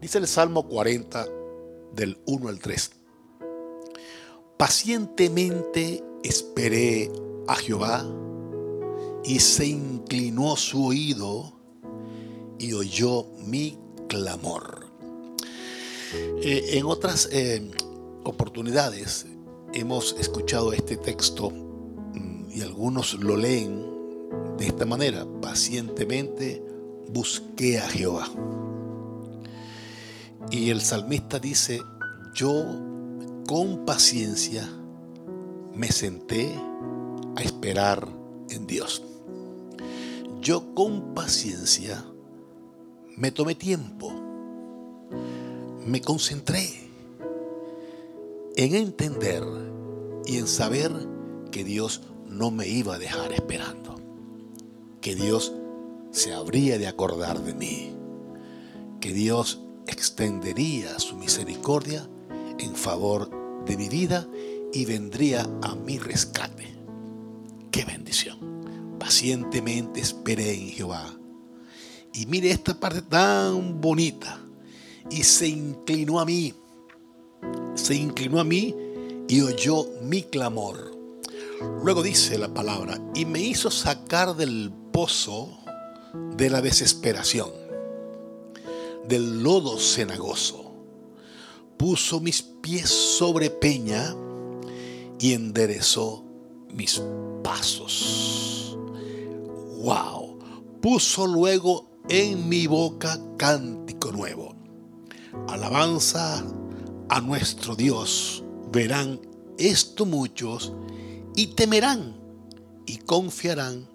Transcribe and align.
Dice 0.00 0.16
el 0.16 0.26
Salmo 0.26 0.66
40 0.66 1.26
del 1.92 2.18
1 2.24 2.48
al 2.48 2.58
3. 2.58 2.90
Pacientemente 4.56 6.02
esperé 6.22 7.12
a 7.46 7.54
Jehová 7.56 8.06
y 9.24 9.40
se 9.40 9.66
inclinó 9.66 10.56
su 10.56 10.86
oído 10.86 11.52
y 12.58 12.72
oyó 12.72 13.26
mi 13.44 13.78
clamor. 14.08 14.86
Eh, 16.42 16.78
en 16.78 16.86
otras 16.86 17.28
eh, 17.30 17.70
oportunidades 18.24 19.26
hemos 19.74 20.16
escuchado 20.18 20.72
este 20.72 20.96
texto 20.96 21.50
mm, 21.50 22.50
y 22.50 22.62
algunos 22.62 23.14
lo 23.14 23.36
leen 23.36 23.86
de 24.56 24.66
esta 24.66 24.86
manera, 24.86 25.26
pacientemente 25.42 26.62
busqué 27.08 27.78
a 27.78 27.88
Jehová. 27.88 28.30
Y 30.50 30.70
el 30.70 30.80
salmista 30.80 31.38
dice, 31.38 31.80
yo 32.34 32.64
con 33.46 33.84
paciencia 33.84 34.68
me 35.74 35.92
senté 35.92 36.52
a 37.36 37.42
esperar 37.42 38.08
en 38.48 38.66
Dios. 38.66 39.04
Yo 40.40 40.74
con 40.74 41.14
paciencia 41.14 42.04
me 43.16 43.30
tomé 43.30 43.54
tiempo, 43.54 44.12
me 45.86 46.00
concentré 46.00 46.68
en 48.56 48.74
entender 48.74 49.44
y 50.26 50.38
en 50.38 50.48
saber 50.48 50.90
que 51.52 51.62
Dios 51.62 52.02
no 52.26 52.50
me 52.50 52.66
iba 52.66 52.96
a 52.96 52.98
dejar 52.98 53.32
esperando, 53.32 54.00
que 55.00 55.14
Dios 55.14 55.52
se 56.10 56.32
habría 56.32 56.76
de 56.76 56.88
acordar 56.88 57.40
de 57.40 57.54
mí, 57.54 57.92
que 59.00 59.12
Dios 59.12 59.60
extendería 59.90 60.98
su 60.98 61.16
misericordia 61.16 62.08
en 62.58 62.74
favor 62.74 63.30
de 63.64 63.76
mi 63.76 63.88
vida 63.88 64.26
y 64.72 64.84
vendría 64.84 65.48
a 65.62 65.74
mi 65.74 65.98
rescate. 65.98 66.66
¡Qué 67.70 67.84
bendición! 67.84 68.96
Pacientemente 68.98 70.00
esperé 70.00 70.54
en 70.54 70.68
Jehová. 70.68 71.14
Y 72.12 72.26
mire 72.26 72.50
esta 72.50 72.78
parte 72.78 73.02
tan 73.02 73.80
bonita. 73.80 74.40
Y 75.10 75.22
se 75.22 75.48
inclinó 75.48 76.20
a 76.20 76.24
mí. 76.24 76.54
Se 77.74 77.94
inclinó 77.94 78.40
a 78.40 78.44
mí 78.44 78.74
y 79.28 79.40
oyó 79.40 79.86
mi 80.02 80.22
clamor. 80.22 80.90
Luego 81.82 82.02
dice 82.02 82.38
la 82.38 82.52
palabra, 82.52 83.00
y 83.14 83.24
me 83.26 83.40
hizo 83.40 83.70
sacar 83.70 84.34
del 84.34 84.72
pozo 84.92 85.58
de 86.36 86.50
la 86.50 86.62
desesperación 86.62 87.50
del 89.10 89.42
lodo 89.42 89.76
cenagoso. 89.76 90.72
Puso 91.76 92.20
mis 92.20 92.42
pies 92.42 92.88
sobre 92.88 93.50
peña 93.50 94.14
y 95.18 95.32
enderezó 95.32 96.24
mis 96.72 97.02
pasos. 97.42 98.78
¡Wow! 99.82 100.38
Puso 100.80 101.26
luego 101.26 101.90
en 102.08 102.48
mi 102.48 102.68
boca 102.68 103.20
cántico 103.36 104.12
nuevo. 104.12 104.54
Alabanza 105.48 106.44
a 107.08 107.20
nuestro 107.20 107.74
Dios. 107.74 108.44
Verán 108.70 109.20
esto 109.58 110.06
muchos 110.06 110.72
y 111.34 111.48
temerán 111.48 112.14
y 112.86 112.98
confiarán 112.98 113.88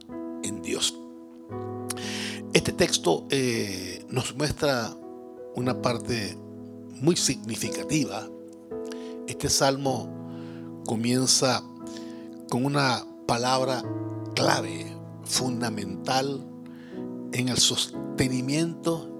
en 0.43 0.61
Dios. 0.61 0.93
Este 2.51 2.73
texto 2.73 3.25
eh, 3.29 4.05
nos 4.09 4.35
muestra 4.35 4.95
una 5.55 5.81
parte 5.81 6.37
muy 7.01 7.15
significativa. 7.15 8.27
Este 9.27 9.49
salmo 9.49 10.81
comienza 10.85 11.63
con 12.49 12.65
una 12.65 13.05
palabra 13.25 13.83
clave, 14.35 14.85
fundamental 15.23 16.45
en 17.31 17.49
el 17.49 17.57
sostenimiento 17.57 19.11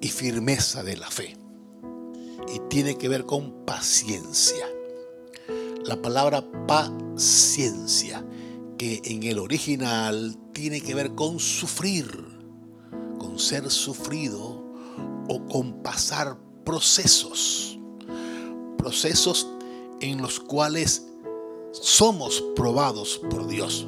y 0.00 0.08
firmeza 0.08 0.82
de 0.82 0.96
la 0.96 1.10
fe. 1.10 1.36
Y 2.54 2.60
tiene 2.68 2.96
que 2.96 3.08
ver 3.08 3.24
con 3.24 3.64
paciencia. 3.64 4.66
La 5.84 6.00
palabra 6.00 6.44
paciencia, 6.66 8.24
que 8.76 9.00
en 9.04 9.22
el 9.22 9.38
original 9.38 10.36
tiene 10.52 10.80
que 10.80 10.94
ver 10.94 11.14
con 11.14 11.38
sufrir 11.38 12.38
ser 13.38 13.70
sufrido 13.70 14.67
o 15.28 15.46
con 15.46 15.82
pasar 15.82 16.36
procesos. 16.64 17.78
Procesos 18.76 19.46
en 20.00 20.20
los 20.22 20.40
cuales 20.40 21.06
somos 21.72 22.42
probados 22.56 23.20
por 23.30 23.46
Dios. 23.46 23.86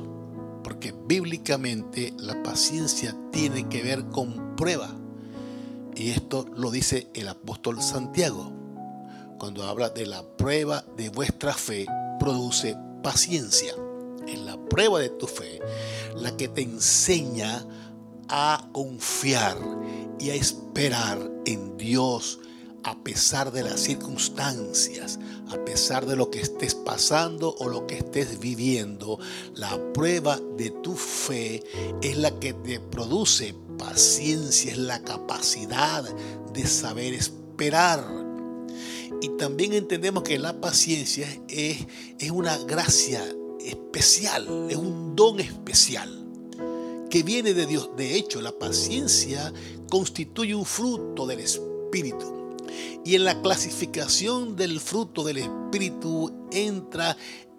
Porque 0.63 0.93
bíblicamente 0.93 2.15
la 2.19 2.43
paciencia 2.43 3.17
tiene 3.33 3.69
que 3.69 3.83
ver 3.83 4.07
con 4.07 4.57
prueba. 4.57 4.91
Y 5.95 6.11
esto 6.11 6.47
lo 6.57 6.71
dice 6.71 7.09
el 7.15 7.29
apóstol 7.29 7.83
Santiago. 7.83 8.53
Cuando 9.39 9.65
habla 9.65 9.89
de 9.89 10.07
la 10.07 10.23
prueba 10.37 10.85
de 10.97 11.09
vuestra 11.09 11.53
fe, 11.53 11.87
produce 12.19 12.77
paciencia. 13.03 13.75
En 14.27 14.47
la 14.47 14.57
prueba 14.69 15.01
de 15.01 15.09
tu 15.09 15.27
fe, 15.27 15.61
la 16.15 16.37
que 16.37 16.49
te 16.49 16.63
enseña 16.63 17.67
a 18.29 18.69
confiar 18.73 19.57
y 20.21 20.31
a 20.31 20.35
esperar 20.35 21.31
en 21.47 21.77
Dios 21.79 22.39
a 22.83 23.03
pesar 23.03 23.53
de 23.53 23.63
las 23.63 23.81
circunstancias, 23.81 25.19
a 25.49 25.65
pesar 25.65 26.07
de 26.07 26.17
lo 26.17 26.31
que 26.31 26.41
estés 26.41 26.75
pasando 26.75 27.55
o 27.59 27.69
lo 27.69 27.87
que 27.87 27.99
estés 27.99 28.39
viviendo. 28.39 29.19
La 29.55 29.79
prueba 29.93 30.39
de 30.57 30.71
tu 30.71 30.95
fe 30.95 31.63
es 32.03 32.17
la 32.17 32.39
que 32.39 32.53
te 32.53 32.81
produce 32.81 33.55
paciencia, 33.79 34.73
es 34.73 34.79
la 34.79 35.03
capacidad 35.03 36.05
de 36.53 36.67
saber 36.67 37.15
esperar. 37.15 38.07
Y 39.23 39.29
también 39.37 39.73
entendemos 39.75 40.23
que 40.23 40.39
la 40.39 40.61
paciencia 40.61 41.27
es, 41.49 41.87
es 42.19 42.31
una 42.31 42.57
gracia 42.59 43.23
especial, 43.61 44.69
es 44.71 44.77
un 44.77 45.15
don 45.15 45.41
especial 45.41 46.21
que 47.11 47.23
viene 47.23 47.53
de 47.53 47.67
Dios. 47.67 47.91
De 47.97 48.17
hecho, 48.17 48.41
la 48.41 48.53
paciencia 48.53 49.53
constituye 49.91 50.55
un 50.55 50.65
fruto 50.65 51.27
del 51.27 51.41
Espíritu. 51.41 52.57
Y 53.05 53.17
en 53.17 53.25
la 53.25 53.43
clasificación 53.43 54.57
del 54.57 54.81
fruto 54.81 55.25
del 55.25 55.39
Espíritu 55.39 56.49
entra 56.53 57.17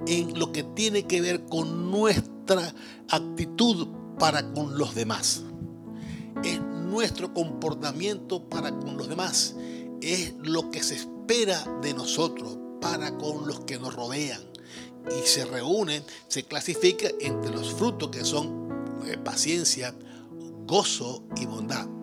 en 0.08 0.40
lo 0.40 0.52
que 0.52 0.64
tiene 0.64 1.06
que 1.06 1.22
ver 1.22 1.46
con 1.46 1.92
nuestra 1.92 2.74
actitud 3.09 3.88
para 4.18 4.53
con 4.53 4.78
los 4.78 4.96
demás. 4.96 5.44
Es 6.44 6.59
nuestro 6.62 7.34
comportamiento 7.34 8.50
para 8.50 8.72
con 8.72 8.98
los 8.98 9.09
demás. 9.09 9.56
Es 10.02 10.34
lo 10.42 10.72
que 10.72 10.81
se 10.81 10.96
espera 10.96 11.63
de 11.81 11.94
nosotros 11.94 12.58
para 12.81 13.18
con 13.18 13.48
los 13.48 13.62
que 13.62 13.78
nos 13.78 13.94
rodean. 13.94 14.42
Y 15.08 15.28
se 15.28 15.46
reúnen, 15.46 16.03
se 16.28 16.44
clasifica 16.44 17.09
entre 17.19 17.52
los 17.52 17.74
frutos 17.74 18.09
que 18.09 18.24
son 18.24 18.69
eh, 19.06 19.18
paciencia, 19.18 19.96
gozo 20.66 21.24
y 21.36 21.46
bondad. 21.46 22.00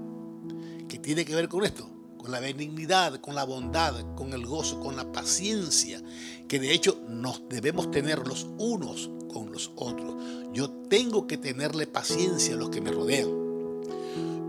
¿Qué 0.89 0.99
tiene 0.99 1.25
que 1.25 1.35
ver 1.35 1.49
con 1.49 1.65
esto? 1.65 1.89
Con 2.17 2.31
la 2.31 2.41
benignidad, 2.41 3.21
con 3.21 3.35
la 3.35 3.45
bondad, 3.45 4.15
con 4.15 4.33
el 4.33 4.47
gozo, 4.47 4.81
con 4.81 4.97
la 4.97 5.13
paciencia, 5.13 6.03
que 6.49 6.59
de 6.59 6.73
hecho 6.73 7.01
nos 7.09 7.49
debemos 7.49 7.91
tener 7.91 8.27
los 8.27 8.47
unos 8.59 9.11
con 9.33 9.53
los 9.53 9.71
otros. 9.77 10.17
Yo 10.53 10.71
tengo 10.89 11.27
que 11.27 11.37
tenerle 11.37 11.87
paciencia 11.87 12.55
a 12.55 12.57
los 12.57 12.71
que 12.71 12.81
me 12.81 12.91
rodean. 12.91 13.29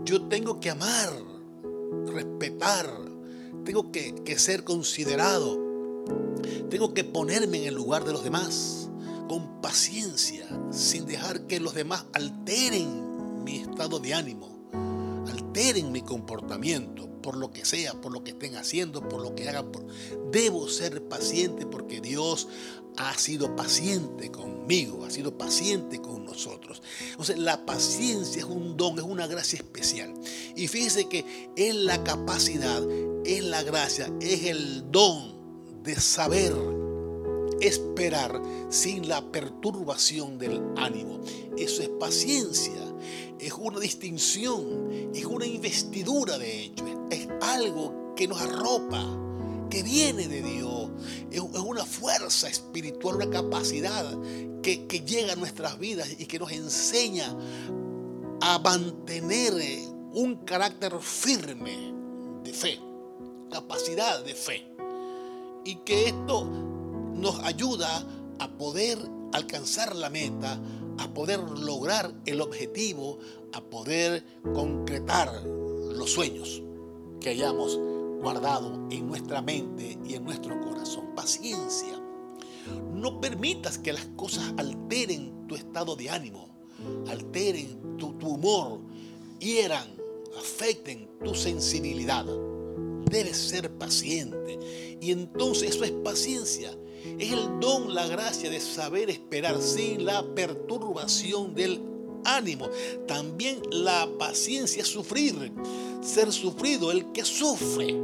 Yo 0.04 0.22
tengo 0.22 0.60
que 0.60 0.70
amar, 0.70 1.12
respetar, 2.06 2.90
tengo 3.64 3.92
que, 3.92 4.14
que 4.24 4.38
ser 4.38 4.64
considerado, 4.64 5.60
tengo 6.70 6.94
que 6.94 7.04
ponerme 7.04 7.58
en 7.58 7.68
el 7.68 7.74
lugar 7.74 8.04
de 8.04 8.12
los 8.12 8.24
demás 8.24 8.88
con 9.28 9.60
paciencia, 9.60 10.48
sin 10.72 11.06
dejar 11.06 11.46
que 11.46 11.60
los 11.60 11.74
demás 11.74 12.06
alteren 12.14 13.44
mi 13.44 13.58
estado 13.58 14.00
de 14.00 14.14
ánimo, 14.14 14.49
alteren 15.50 15.90
mi 15.90 16.02
comportamiento, 16.02 17.08
por 17.22 17.36
lo 17.36 17.50
que 17.50 17.64
sea, 17.64 18.00
por 18.00 18.12
lo 18.12 18.22
que 18.22 18.30
estén 18.30 18.56
haciendo, 18.56 19.08
por 19.08 19.20
lo 19.20 19.34
que 19.34 19.48
hagan. 19.48 19.72
Debo 20.30 20.68
ser 20.68 21.02
paciente 21.08 21.66
porque 21.66 22.00
Dios 22.00 22.46
ha 22.96 23.16
sido 23.18 23.56
paciente 23.56 24.30
conmigo, 24.30 25.04
ha 25.04 25.10
sido 25.10 25.36
paciente 25.36 26.00
con 26.00 26.24
nosotros. 26.24 26.82
Entonces, 27.10 27.38
la 27.38 27.66
paciencia 27.66 28.40
es 28.40 28.44
un 28.44 28.76
don, 28.76 28.96
es 28.98 29.04
una 29.04 29.26
gracia 29.26 29.56
especial. 29.56 30.14
Y 30.54 30.68
fíjese 30.68 31.08
que 31.08 31.50
es 31.56 31.74
la 31.74 32.02
capacidad, 32.04 32.82
es 33.24 33.42
la 33.42 33.64
gracia, 33.64 34.12
es 34.20 34.44
el 34.44 34.90
don 34.92 35.82
de 35.82 35.96
saber 35.96 36.79
esperar 37.60 38.40
sin 38.68 39.08
la 39.08 39.22
perturbación 39.30 40.38
del 40.38 40.60
ánimo. 40.76 41.20
Eso 41.56 41.82
es 41.82 41.88
paciencia, 41.88 42.82
es 43.38 43.52
una 43.52 43.78
distinción, 43.78 45.10
es 45.14 45.24
una 45.24 45.46
investidura 45.46 46.38
de 46.38 46.64
hecho, 46.64 46.84
es 47.10 47.28
algo 47.40 48.14
que 48.16 48.28
nos 48.28 48.40
arropa, 48.40 49.04
que 49.70 49.82
viene 49.82 50.28
de 50.28 50.42
Dios. 50.42 50.90
Es 51.30 51.40
una 51.40 51.84
fuerza 51.84 52.48
espiritual, 52.48 53.16
una 53.16 53.30
capacidad 53.30 54.04
que, 54.62 54.86
que 54.86 55.00
llega 55.00 55.32
a 55.32 55.36
nuestras 55.36 55.78
vidas 55.78 56.08
y 56.18 56.26
que 56.26 56.38
nos 56.38 56.52
enseña 56.52 57.36
a 58.40 58.58
mantener 58.58 59.52
un 60.12 60.36
carácter 60.44 60.98
firme 61.00 61.94
de 62.42 62.52
fe, 62.52 62.80
capacidad 63.50 64.24
de 64.24 64.34
fe. 64.34 64.66
Y 65.64 65.76
que 65.76 66.06
esto 66.06 66.69
nos 67.20 67.38
ayuda 67.40 68.06
a 68.38 68.48
poder 68.56 68.98
alcanzar 69.32 69.94
la 69.94 70.10
meta, 70.10 70.58
a 70.98 71.14
poder 71.14 71.40
lograr 71.40 72.12
el 72.26 72.40
objetivo, 72.40 73.18
a 73.52 73.60
poder 73.60 74.24
concretar 74.54 75.42
los 75.44 76.10
sueños 76.10 76.62
que 77.20 77.30
hayamos 77.30 77.78
guardado 78.20 78.88
en 78.90 79.06
nuestra 79.06 79.42
mente 79.42 79.98
y 80.04 80.14
en 80.14 80.24
nuestro 80.24 80.60
corazón. 80.60 81.14
Paciencia. 81.14 82.00
No 82.94 83.20
permitas 83.20 83.78
que 83.78 83.92
las 83.92 84.06
cosas 84.16 84.52
alteren 84.56 85.46
tu 85.46 85.56
estado 85.56 85.96
de 85.96 86.10
ánimo, 86.10 86.48
alteren 87.08 87.96
tu, 87.96 88.08
humor, 88.26 88.80
hieran, 89.38 89.88
afecten 90.38 91.08
tu 91.24 91.34
sensibilidad. 91.34 92.24
Debes 93.10 93.36
ser 93.36 93.70
paciente. 93.76 94.98
Y 95.00 95.10
entonces 95.10 95.70
eso 95.70 95.84
es 95.84 95.90
paciencia. 95.90 96.70
Es 97.18 97.32
el 97.32 97.60
don, 97.60 97.94
la 97.94 98.06
gracia 98.06 98.50
de 98.50 98.60
saber 98.60 99.10
esperar 99.10 99.60
sin 99.60 100.04
la 100.04 100.22
perturbación 100.34 101.54
del 101.54 101.80
ánimo. 102.24 102.68
También 103.06 103.60
la 103.70 104.08
paciencia 104.18 104.84
sufrir. 104.84 105.52
Ser 106.02 106.32
sufrido, 106.32 106.90
el 106.90 107.12
que 107.12 107.24
sufre. 107.24 107.94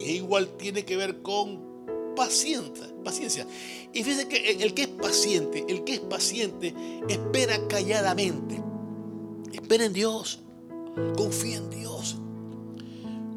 E 0.00 0.12
igual 0.12 0.56
tiene 0.56 0.84
que 0.84 0.96
ver 0.96 1.22
con 1.22 1.72
paciencia, 2.16 2.92
paciencia. 3.04 3.46
Y 3.92 4.02
fíjense 4.02 4.28
que 4.28 4.50
el 4.50 4.74
que 4.74 4.82
es 4.82 4.88
paciente, 4.88 5.64
el 5.68 5.84
que 5.84 5.94
es 5.94 6.00
paciente, 6.00 6.74
espera 7.08 7.66
calladamente. 7.68 8.62
Espera 9.52 9.84
en 9.84 9.92
Dios. 9.92 10.40
Confía 11.16 11.56
en 11.56 11.70
Dios. 11.70 12.16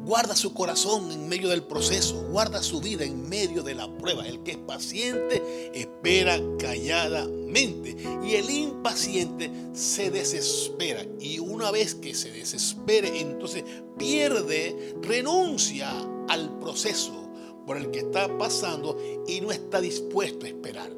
Guarda 0.06 0.36
su 0.36 0.54
corazón 0.54 1.10
en 1.10 1.28
medio 1.28 1.48
del 1.48 1.64
proceso, 1.64 2.28
guarda 2.30 2.62
su 2.62 2.80
vida 2.80 3.04
en 3.04 3.28
medio 3.28 3.64
de 3.64 3.74
la 3.74 3.92
prueba. 3.98 4.24
El 4.24 4.44
que 4.44 4.52
es 4.52 4.56
paciente 4.56 5.72
espera 5.74 6.40
calladamente 6.60 7.96
y 8.24 8.36
el 8.36 8.48
impaciente 8.48 9.50
se 9.72 10.12
desespera. 10.12 11.04
Y 11.18 11.40
una 11.40 11.72
vez 11.72 11.96
que 11.96 12.14
se 12.14 12.30
desespere, 12.30 13.20
entonces 13.20 13.64
pierde, 13.98 14.94
renuncia 15.02 15.90
al 16.28 16.56
proceso 16.60 17.28
por 17.66 17.76
el 17.76 17.90
que 17.90 17.98
está 17.98 18.38
pasando 18.38 18.96
y 19.26 19.40
no 19.40 19.50
está 19.50 19.80
dispuesto 19.80 20.46
a 20.46 20.50
esperar. 20.50 20.92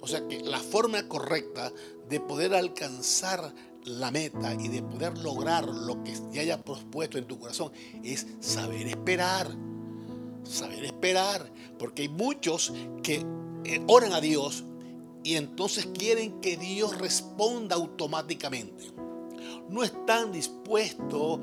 O 0.00 0.06
sea 0.06 0.28
que 0.28 0.38
la 0.38 0.60
forma 0.60 1.08
correcta 1.08 1.72
de 2.08 2.20
poder 2.20 2.54
alcanzar 2.54 3.52
la 3.84 4.10
meta 4.10 4.54
y 4.54 4.68
de 4.68 4.82
poder 4.82 5.18
lograr 5.18 5.66
lo 5.66 6.02
que 6.02 6.12
ya 6.32 6.42
haya 6.42 6.62
propuesto 6.62 7.18
en 7.18 7.26
tu 7.26 7.38
corazón 7.38 7.72
es 8.02 8.26
saber 8.40 8.86
esperar. 8.86 9.50
Saber 10.44 10.84
esperar. 10.84 11.52
Porque 11.78 12.02
hay 12.02 12.08
muchos 12.08 12.72
que 13.02 13.24
eh, 13.64 13.82
oran 13.88 14.12
a 14.12 14.20
Dios 14.20 14.64
y 15.22 15.36
entonces 15.36 15.86
quieren 15.86 16.40
que 16.40 16.56
Dios 16.56 16.98
responda 16.98 17.76
automáticamente. 17.76 18.92
No 19.68 19.82
están 19.82 20.32
dispuestos 20.32 21.40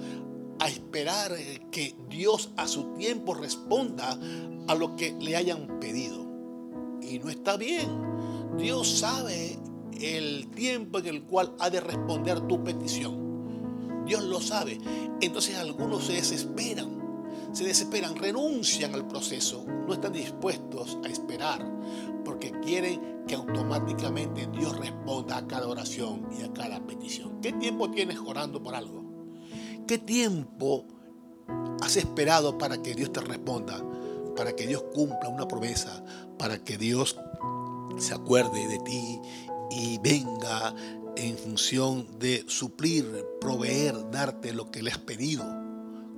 a 0.59 0.67
esperar 0.67 1.35
que 1.71 1.95
Dios 2.09 2.51
a 2.57 2.67
su 2.67 2.93
tiempo 2.95 3.33
responda 3.33 4.17
a 4.67 4.75
lo 4.75 4.95
que 4.95 5.13
le 5.19 5.35
hayan 5.35 5.79
pedido. 5.79 6.25
Y 7.01 7.19
no 7.19 7.29
está 7.29 7.57
bien. 7.57 8.57
Dios 8.57 8.99
sabe 8.99 9.57
el 10.01 10.49
tiempo 10.49 10.99
en 10.99 11.07
el 11.07 11.23
cual 11.23 11.55
ha 11.59 11.69
de 11.69 11.79
responder 11.79 12.41
tu 12.41 12.63
petición. 12.63 13.27
Dios 14.05 14.23
lo 14.23 14.39
sabe. 14.41 14.79
Entonces 15.21 15.57
algunos 15.57 16.05
se 16.05 16.13
desesperan, 16.13 17.49
se 17.51 17.65
desesperan, 17.65 18.15
renuncian 18.15 18.93
al 18.93 19.07
proceso, 19.07 19.65
no 19.65 19.93
están 19.93 20.13
dispuestos 20.13 20.97
a 21.03 21.07
esperar, 21.07 21.65
porque 22.23 22.51
quieren 22.61 23.23
que 23.27 23.35
automáticamente 23.35 24.47
Dios 24.47 24.77
responda 24.77 25.37
a 25.37 25.47
cada 25.47 25.67
oración 25.67 26.27
y 26.39 26.43
a 26.43 26.53
cada 26.53 26.79
petición. 26.85 27.41
¿Qué 27.41 27.51
tiempo 27.51 27.91
tienes 27.91 28.19
orando 28.19 28.63
por 28.63 28.75
algo? 28.75 29.03
¿Qué 29.87 29.97
tiempo 29.97 30.85
has 31.81 31.97
esperado 31.97 32.57
para 32.57 32.81
que 32.81 32.93
Dios 32.95 33.11
te 33.11 33.21
responda? 33.21 33.83
Para 34.35 34.55
que 34.55 34.67
Dios 34.67 34.83
cumpla 34.93 35.29
una 35.29 35.47
promesa, 35.47 36.03
para 36.37 36.63
que 36.63 36.77
Dios 36.77 37.17
se 37.97 38.13
acuerde 38.13 38.67
de 38.67 38.79
ti 38.79 39.19
y 39.71 39.97
venga 39.99 40.73
en 41.15 41.37
función 41.37 42.19
de 42.19 42.45
suplir, 42.47 43.25
proveer, 43.41 44.09
darte 44.11 44.53
lo 44.53 44.69
que 44.69 44.83
le 44.83 44.91
has 44.91 44.99
pedido. 44.99 45.43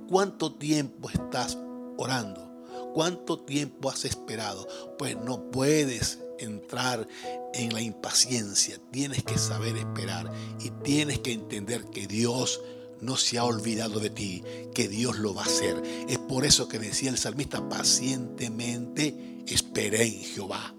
¿Cuánto 0.08 0.54
tiempo 0.54 1.08
estás 1.08 1.56
orando? 1.96 2.46
¿Cuánto 2.94 3.38
tiempo 3.40 3.90
has 3.90 4.04
esperado? 4.04 4.66
Pues 4.98 5.16
no 5.16 5.50
puedes 5.50 6.18
entrar 6.38 7.06
en 7.54 7.72
la 7.72 7.80
impaciencia, 7.80 8.78
tienes 8.90 9.22
que 9.22 9.38
saber 9.38 9.76
esperar 9.76 10.30
y 10.58 10.70
tienes 10.82 11.18
que 11.18 11.32
entender 11.32 11.84
que 11.84 12.06
Dios 12.06 12.60
no 13.00 13.16
se 13.16 13.38
ha 13.38 13.44
olvidado 13.44 14.00
de 14.00 14.10
ti, 14.10 14.42
que 14.74 14.88
Dios 14.88 15.18
lo 15.18 15.34
va 15.34 15.42
a 15.42 15.46
hacer. 15.46 15.82
Es 16.08 16.18
por 16.18 16.44
eso 16.44 16.68
que 16.68 16.78
decía 16.78 17.10
el 17.10 17.18
salmista, 17.18 17.68
pacientemente 17.68 19.42
esperé 19.46 20.04
en 20.04 20.20
Jehová 20.20 20.74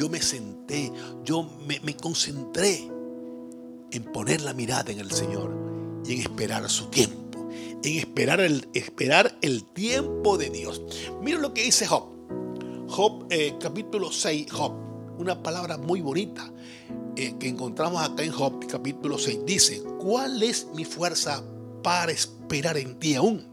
yo 0.00 0.08
me 0.08 0.22
senté, 0.22 0.90
yo 1.24 1.46
me, 1.66 1.94
concentré 1.94 2.90
en 3.90 4.02
poner 4.14 4.40
la 4.40 4.54
mirada 4.54 4.90
en 4.90 4.98
el 4.98 5.10
Señor 5.10 5.54
y 6.06 6.14
en 6.14 6.20
esperar 6.20 6.70
su 6.70 6.86
tiempo, 6.86 7.50
en 7.84 7.98
esperar 7.98 8.40
el, 8.40 8.66
esperar 8.72 9.36
el 9.42 9.62
tiempo 9.62 10.38
de 10.38 10.48
Dios. 10.48 10.80
Mira 11.20 11.38
lo 11.38 11.52
que 11.52 11.64
dice 11.64 11.86
Job. 11.86 12.04
Job, 12.88 13.26
eh, 13.28 13.56
capítulo 13.60 14.10
6, 14.10 14.50
Job, 14.50 14.72
una 15.18 15.42
palabra 15.42 15.76
muy 15.76 16.00
bonita 16.00 16.50
eh, 17.16 17.34
que 17.38 17.48
encontramos 17.48 18.02
acá 18.02 18.22
en 18.22 18.32
Job, 18.32 18.66
capítulo 18.68 19.18
6. 19.18 19.40
Dice, 19.44 19.82
¿cuál 19.98 20.42
es 20.42 20.66
mi 20.74 20.86
fuerza 20.86 21.44
para 21.82 22.10
esperar 22.10 22.78
en 22.78 22.98
ti 22.98 23.16
aún? 23.16 23.44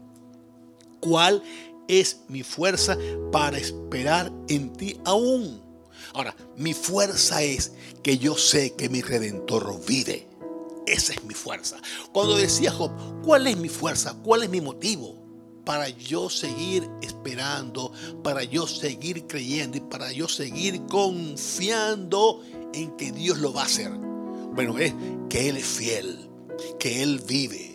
¿Cuál 1.00 1.42
es 1.88 2.22
mi 2.28 2.42
fuerza 2.42 2.96
para 3.30 3.58
esperar 3.58 4.32
en 4.48 4.72
ti 4.72 4.98
aún? 5.04 5.67
Ahora, 6.14 6.34
mi 6.56 6.74
fuerza 6.74 7.42
es 7.42 7.72
que 8.02 8.18
yo 8.18 8.36
sé 8.36 8.74
que 8.74 8.88
mi 8.88 9.02
redentor 9.02 9.80
vive. 9.86 10.26
Esa 10.86 11.12
es 11.12 11.24
mi 11.24 11.34
fuerza. 11.34 11.76
Cuando 12.12 12.36
decía 12.36 12.72
Job, 12.72 12.90
¿cuál 13.22 13.46
es 13.46 13.56
mi 13.56 13.68
fuerza? 13.68 14.16
¿Cuál 14.22 14.44
es 14.44 14.50
mi 14.50 14.60
motivo? 14.60 15.16
Para 15.64 15.88
yo 15.90 16.30
seguir 16.30 16.88
esperando, 17.02 17.92
para 18.22 18.42
yo 18.42 18.66
seguir 18.66 19.26
creyendo 19.26 19.76
y 19.76 19.80
para 19.80 20.10
yo 20.12 20.28
seguir 20.28 20.86
confiando 20.86 22.42
en 22.72 22.96
que 22.96 23.12
Dios 23.12 23.38
lo 23.38 23.52
va 23.52 23.62
a 23.62 23.66
hacer. 23.66 23.90
Bueno, 23.90 24.78
es 24.78 24.94
que 25.28 25.50
Él 25.50 25.58
es 25.58 25.66
fiel, 25.66 26.30
que 26.78 27.02
Él 27.02 27.22
vive, 27.26 27.67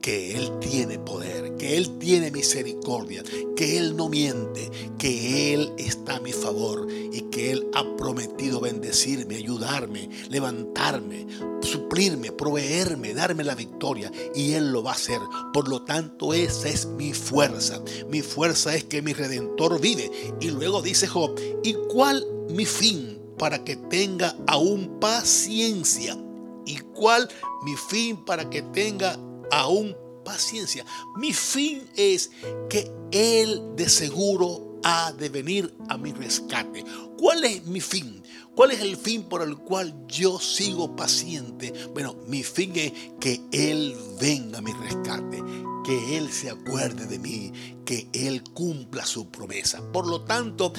que 0.00 0.36
Él 0.36 0.50
tiene 0.60 0.98
poder, 0.98 1.56
que 1.56 1.76
Él 1.76 1.98
tiene 1.98 2.30
misericordia, 2.30 3.22
que 3.54 3.76
Él 3.76 3.96
no 3.96 4.08
miente, 4.08 4.70
que 4.98 5.54
Él 5.54 5.72
está 5.76 6.16
a 6.16 6.20
mi 6.20 6.32
favor 6.32 6.86
y 6.90 7.22
que 7.30 7.52
Él 7.52 7.66
ha 7.74 7.84
prometido 7.96 8.60
bendecirme, 8.60 9.36
ayudarme, 9.36 10.08
levantarme, 10.30 11.26
suplirme, 11.60 12.32
proveerme, 12.32 13.14
darme 13.14 13.44
la 13.44 13.54
victoria 13.54 14.10
y 14.34 14.52
Él 14.52 14.72
lo 14.72 14.82
va 14.82 14.92
a 14.92 14.94
hacer. 14.94 15.20
Por 15.52 15.68
lo 15.68 15.82
tanto, 15.82 16.32
esa 16.32 16.68
es 16.68 16.86
mi 16.86 17.12
fuerza. 17.12 17.82
Mi 18.08 18.22
fuerza 18.22 18.74
es 18.74 18.84
que 18.84 19.02
mi 19.02 19.12
redentor 19.12 19.80
vive. 19.80 20.10
Y 20.40 20.50
luego 20.50 20.80
dice 20.80 21.06
Job, 21.06 21.38
¿y 21.62 21.74
cuál 21.92 22.26
mi 22.48 22.64
fin 22.64 23.20
para 23.36 23.64
que 23.64 23.76
tenga 23.76 24.34
aún 24.46 24.98
paciencia? 24.98 26.16
¿Y 26.64 26.76
cuál 26.94 27.28
mi 27.64 27.74
fin 27.76 28.24
para 28.24 28.48
que 28.48 28.62
tenga 28.62 29.18
aún 29.50 29.96
paciencia. 30.24 30.84
Mi 31.16 31.32
fin 31.32 31.82
es 31.96 32.30
que 32.68 32.90
Él 33.10 33.62
de 33.76 33.88
seguro 33.88 34.80
ha 34.84 35.12
de 35.12 35.28
venir 35.28 35.74
a 35.88 35.96
mi 35.96 36.12
rescate. 36.12 36.84
¿Cuál 37.18 37.44
es 37.44 37.66
mi 37.66 37.80
fin? 37.80 38.22
¿Cuál 38.54 38.72
es 38.72 38.80
el 38.80 38.96
fin 38.96 39.22
por 39.24 39.42
el 39.42 39.56
cual 39.56 40.06
yo 40.06 40.38
sigo 40.38 40.96
paciente? 40.96 41.72
Bueno, 41.92 42.16
mi 42.26 42.42
fin 42.42 42.72
es 42.74 42.92
que 43.20 43.40
Él 43.52 43.96
venga 44.20 44.58
a 44.58 44.62
mi 44.62 44.72
rescate, 44.72 45.42
que 45.84 46.16
Él 46.16 46.30
se 46.30 46.50
acuerde 46.50 47.06
de 47.06 47.18
mí, 47.18 47.52
que 47.84 48.08
Él 48.12 48.42
cumpla 48.42 49.06
su 49.06 49.30
promesa. 49.30 49.80
Por 49.92 50.06
lo 50.06 50.24
tanto, 50.24 50.72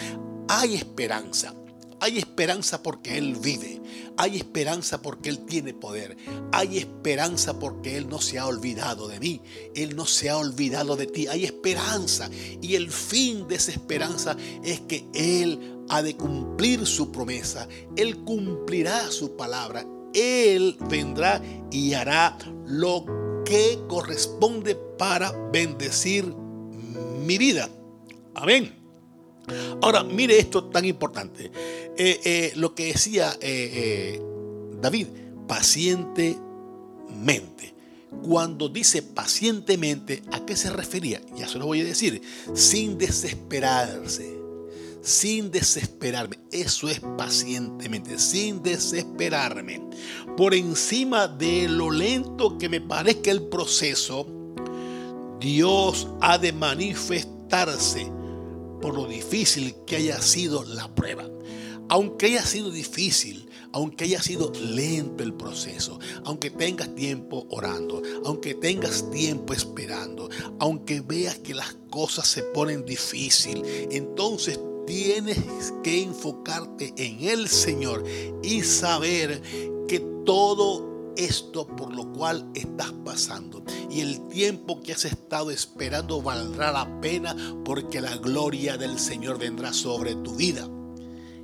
hay 0.47 0.75
esperanza. 0.75 1.53
Hay 2.01 2.17
esperanza 2.17 2.81
porque 2.81 3.19
Él 3.19 3.35
vive. 3.35 3.79
Hay 4.17 4.35
esperanza 4.35 5.03
porque 5.03 5.29
Él 5.29 5.45
tiene 5.45 5.75
poder. 5.75 6.17
Hay 6.51 6.79
esperanza 6.79 7.59
porque 7.59 7.95
Él 7.95 8.09
no 8.09 8.19
se 8.19 8.39
ha 8.39 8.47
olvidado 8.47 9.07
de 9.07 9.19
mí. 9.19 9.39
Él 9.75 9.95
no 9.95 10.07
se 10.07 10.31
ha 10.31 10.37
olvidado 10.37 10.95
de 10.95 11.05
ti. 11.05 11.27
Hay 11.27 11.45
esperanza. 11.45 12.27
Y 12.59 12.73
el 12.73 12.89
fin 12.89 13.47
de 13.47 13.55
esa 13.55 13.71
esperanza 13.71 14.35
es 14.63 14.79
que 14.81 15.05
Él 15.13 15.77
ha 15.89 16.01
de 16.01 16.17
cumplir 16.17 16.87
su 16.87 17.11
promesa. 17.11 17.67
Él 17.95 18.17
cumplirá 18.23 19.11
su 19.11 19.37
palabra. 19.37 19.85
Él 20.15 20.77
vendrá 20.89 21.39
y 21.71 21.93
hará 21.93 22.35
lo 22.65 23.05
que 23.45 23.79
corresponde 23.87 24.73
para 24.97 25.31
bendecir 25.51 26.25
mi 27.27 27.37
vida. 27.37 27.69
Amén. 28.33 28.80
Ahora, 29.81 30.03
mire 30.03 30.39
esto 30.39 30.65
tan 30.65 30.85
importante. 30.85 31.51
Eh, 31.97 32.19
eh, 32.23 32.53
lo 32.55 32.75
que 32.75 32.85
decía 32.85 33.35
eh, 33.41 34.21
David, 34.81 35.07
pacientemente. 35.47 37.73
Cuando 38.23 38.69
dice 38.69 39.01
pacientemente, 39.01 40.21
¿a 40.31 40.45
qué 40.45 40.55
se 40.55 40.69
refería? 40.69 41.21
Ya 41.35 41.47
se 41.47 41.57
lo 41.57 41.65
voy 41.65 41.81
a 41.81 41.85
decir. 41.85 42.21
Sin 42.53 42.97
desesperarse. 42.97 44.39
Sin 45.01 45.49
desesperarme. 45.49 46.37
Eso 46.51 46.89
es 46.89 46.99
pacientemente. 47.17 48.19
Sin 48.19 48.61
desesperarme. 48.61 49.81
Por 50.37 50.53
encima 50.53 51.27
de 51.27 51.67
lo 51.67 51.89
lento 51.89 52.57
que 52.57 52.69
me 52.69 52.81
parezca 52.81 53.31
el 53.31 53.43
proceso, 53.43 54.27
Dios 55.39 56.07
ha 56.21 56.37
de 56.37 56.53
manifestarse 56.53 58.11
por 58.81 58.95
lo 58.95 59.05
difícil 59.05 59.75
que 59.85 59.97
haya 59.97 60.21
sido 60.21 60.63
la 60.63 60.93
prueba. 60.93 61.29
Aunque 61.89 62.27
haya 62.27 62.45
sido 62.45 62.71
difícil, 62.71 63.49
aunque 63.73 64.05
haya 64.05 64.21
sido 64.21 64.51
lento 64.53 65.23
el 65.23 65.33
proceso, 65.33 65.99
aunque 66.23 66.49
tengas 66.49 66.93
tiempo 66.95 67.45
orando, 67.49 68.01
aunque 68.25 68.53
tengas 68.53 69.09
tiempo 69.11 69.53
esperando, 69.53 70.29
aunque 70.59 71.01
veas 71.01 71.37
que 71.39 71.53
las 71.53 71.75
cosas 71.89 72.27
se 72.27 72.43
ponen 72.43 72.85
difícil, 72.85 73.63
entonces 73.91 74.59
tienes 74.87 75.37
que 75.83 76.01
enfocarte 76.01 76.93
en 76.97 77.23
el 77.27 77.47
Señor 77.47 78.03
y 78.41 78.61
saber 78.61 79.41
que 79.87 79.99
todo 80.25 80.90
esto 81.17 81.67
por 81.67 81.93
lo 81.93 82.11
cual 82.13 82.49
estás 82.53 82.91
pasando. 83.03 83.63
Y 83.89 84.01
el 84.01 84.27
tiempo 84.27 84.81
que 84.81 84.93
has 84.93 85.05
estado 85.05 85.51
esperando 85.51 86.21
valdrá 86.21 86.71
la 86.71 87.01
pena 87.01 87.35
porque 87.65 88.01
la 88.01 88.15
gloria 88.17 88.77
del 88.77 88.99
Señor 88.99 89.37
vendrá 89.37 89.73
sobre 89.73 90.15
tu 90.15 90.35
vida. 90.35 90.67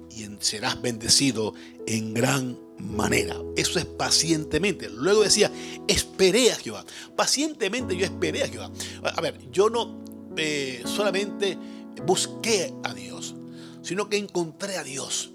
Y 0.09 0.27
serás 0.39 0.81
bendecido 0.81 1.53
en 1.85 2.13
gran 2.13 2.57
manera. 2.79 3.35
Eso 3.55 3.79
es 3.79 3.85
pacientemente. 3.85 4.89
Luego 4.89 5.23
decía, 5.23 5.51
esperé 5.87 6.51
a 6.51 6.55
Jehová. 6.55 6.85
Pacientemente 7.15 7.95
yo 7.95 8.05
esperé 8.05 8.43
a 8.43 8.47
Jehová. 8.47 8.71
A 9.03 9.21
ver, 9.21 9.39
yo 9.51 9.69
no 9.69 10.03
eh, 10.37 10.83
solamente 10.85 11.57
busqué 12.05 12.73
a 12.83 12.93
Dios, 12.93 13.35
sino 13.81 14.09
que 14.09 14.17
encontré 14.17 14.77
a 14.77 14.83
Dios. 14.83 15.31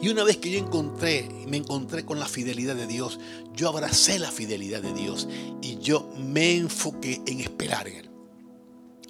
Y 0.00 0.08
una 0.08 0.22
vez 0.22 0.36
que 0.36 0.50
yo 0.50 0.58
encontré, 0.58 1.28
me 1.48 1.56
encontré 1.56 2.04
con 2.04 2.20
la 2.20 2.26
fidelidad 2.26 2.76
de 2.76 2.86
Dios, 2.86 3.18
yo 3.54 3.68
abracé 3.68 4.18
la 4.18 4.30
fidelidad 4.30 4.80
de 4.80 4.92
Dios 4.92 5.28
y 5.60 5.78
yo 5.78 6.08
me 6.16 6.56
enfoqué 6.56 7.20
en 7.26 7.40
esperar 7.40 7.88
en 7.88 7.96
Él. 7.96 8.10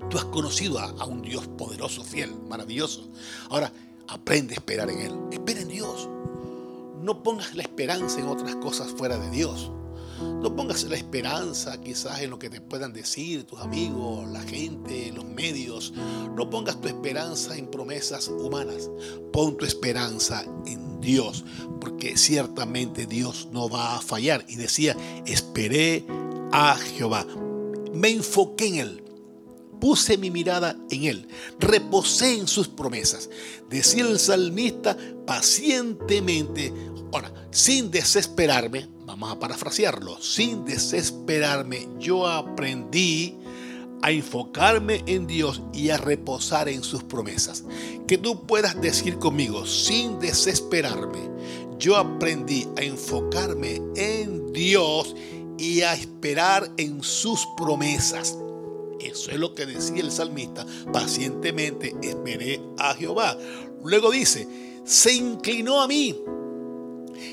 Tú 0.08 0.16
has 0.16 0.24
conocido 0.26 0.78
a, 0.78 1.04
un 1.04 1.22
Dios 1.22 1.46
poderoso, 1.46 2.02
fiel, 2.04 2.32
maravilloso. 2.48 3.08
Ahora, 3.50 3.72
aprende 4.06 4.54
a 4.54 4.58
esperar 4.58 4.88
en 4.90 5.00
Él. 5.00 5.12
Espera 5.30 5.60
en 5.60 5.68
Dios. 5.68 6.08
No 7.02 7.22
pongas 7.22 7.54
la 7.54 7.62
esperanza 7.62 8.20
en 8.20 8.28
otras 8.28 8.56
cosas 8.56 8.92
fuera 8.92 9.18
de 9.18 9.30
Dios. 9.30 9.70
No 10.20 10.54
pongas 10.54 10.84
la 10.84 10.96
esperanza 10.96 11.80
quizás 11.80 12.20
en 12.20 12.30
lo 12.30 12.38
que 12.38 12.50
te 12.50 12.60
puedan 12.60 12.92
decir 12.92 13.44
tus 13.44 13.60
amigos, 13.60 14.28
la 14.28 14.42
gente, 14.42 15.12
los 15.14 15.24
medios. 15.24 15.92
No 16.36 16.50
pongas 16.50 16.80
tu 16.80 16.88
esperanza 16.88 17.56
en 17.56 17.70
promesas 17.70 18.28
humanas. 18.28 18.90
Pon 19.32 19.56
tu 19.56 19.64
esperanza 19.64 20.44
en 20.66 21.00
Dios, 21.00 21.44
porque 21.80 22.16
ciertamente 22.16 23.06
Dios 23.06 23.48
no 23.52 23.68
va 23.68 23.96
a 23.96 24.00
fallar. 24.00 24.44
Y 24.48 24.56
decía, 24.56 24.96
esperé 25.26 26.04
a 26.52 26.76
Jehová. 26.76 27.26
Me 27.92 28.10
enfoqué 28.10 28.66
en 28.66 28.74
Él. 28.76 29.04
Puse 29.80 30.18
mi 30.18 30.30
mirada 30.30 30.76
en 30.90 31.04
Él, 31.04 31.28
reposé 31.60 32.36
en 32.36 32.48
sus 32.48 32.66
promesas. 32.66 33.30
Decía 33.70 34.04
el 34.04 34.18
salmista 34.18 34.96
pacientemente, 35.24 36.72
ahora, 37.12 37.32
sin 37.52 37.90
desesperarme, 37.92 38.88
Vamos 39.08 39.32
a 39.32 39.38
parafrasearlo. 39.38 40.20
Sin 40.20 40.66
desesperarme, 40.66 41.88
yo 41.98 42.26
aprendí 42.26 43.38
a 44.02 44.10
enfocarme 44.10 45.02
en 45.06 45.26
Dios 45.26 45.62
y 45.72 45.88
a 45.88 45.96
reposar 45.96 46.68
en 46.68 46.82
sus 46.82 47.04
promesas. 47.04 47.64
Que 48.06 48.18
tú 48.18 48.46
puedas 48.46 48.78
decir 48.82 49.18
conmigo, 49.18 49.64
sin 49.64 50.20
desesperarme, 50.20 51.20
yo 51.78 51.96
aprendí 51.96 52.68
a 52.76 52.82
enfocarme 52.82 53.80
en 53.96 54.52
Dios 54.52 55.16
y 55.56 55.80
a 55.80 55.94
esperar 55.94 56.70
en 56.76 57.02
sus 57.02 57.48
promesas. 57.56 58.36
Eso 59.00 59.30
es 59.30 59.38
lo 59.38 59.54
que 59.54 59.64
decía 59.64 60.02
el 60.02 60.12
salmista. 60.12 60.66
Pacientemente 60.92 61.96
esperé 62.02 62.60
a 62.76 62.92
Jehová. 62.92 63.38
Luego 63.82 64.10
dice, 64.10 64.46
se 64.84 65.14
inclinó 65.14 65.80
a 65.80 65.88
mí. 65.88 66.14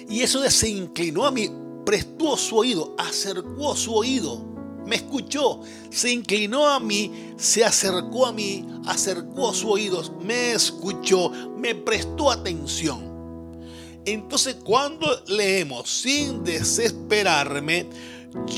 Y 0.08 0.22
eso 0.22 0.40
de 0.40 0.50
se 0.50 0.70
inclinó 0.70 1.26
a 1.26 1.32
mí 1.32 1.50
prestó 1.86 2.36
su 2.38 2.58
oído, 2.58 2.96
acercó 2.98 3.76
su 3.76 3.94
oído, 3.94 4.42
me 4.86 4.98
escuchó, 4.98 5.62
se 5.90 6.12
inclinó 6.12 6.68
a 6.68 6.80
mí, 6.80 7.34
se 7.38 7.64
acercó 7.64 8.26
a 8.26 8.32
mí, 8.32 8.66
acercó 8.86 9.54
su 9.54 9.70
oído, 9.70 10.02
me 10.22 10.54
escuchó, 10.54 11.32
me 11.58 11.76
prestó 11.76 12.32
atención. 12.32 13.16
Entonces 14.06 14.58
cuando 14.64 15.08
leemos 15.28 15.90
sin 15.90 16.44
desesperarme, 16.44 17.88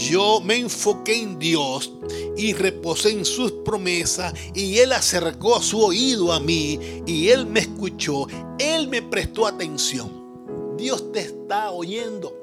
yo 0.10 0.42
me 0.42 0.58
enfoqué 0.58 1.22
en 1.22 1.40
Dios 1.40 1.94
y 2.36 2.54
reposé 2.54 3.12
en 3.12 3.24
sus 3.24 3.52
promesas 3.64 4.34
y 4.54 4.80
Él 4.80 4.92
acercó 4.92 5.62
su 5.62 5.80
oído 5.80 6.34
a 6.34 6.40
mí 6.40 6.80
y 7.06 7.30
Él 7.30 7.46
me 7.46 7.62
escuchó, 7.62 8.28
Él 8.58 8.88
me 8.88 9.02
prestó 9.02 9.48
atención. 9.48 10.76
Dios 10.78 11.12
te 11.12 11.22
está 11.22 11.72
oyendo. 11.72 12.34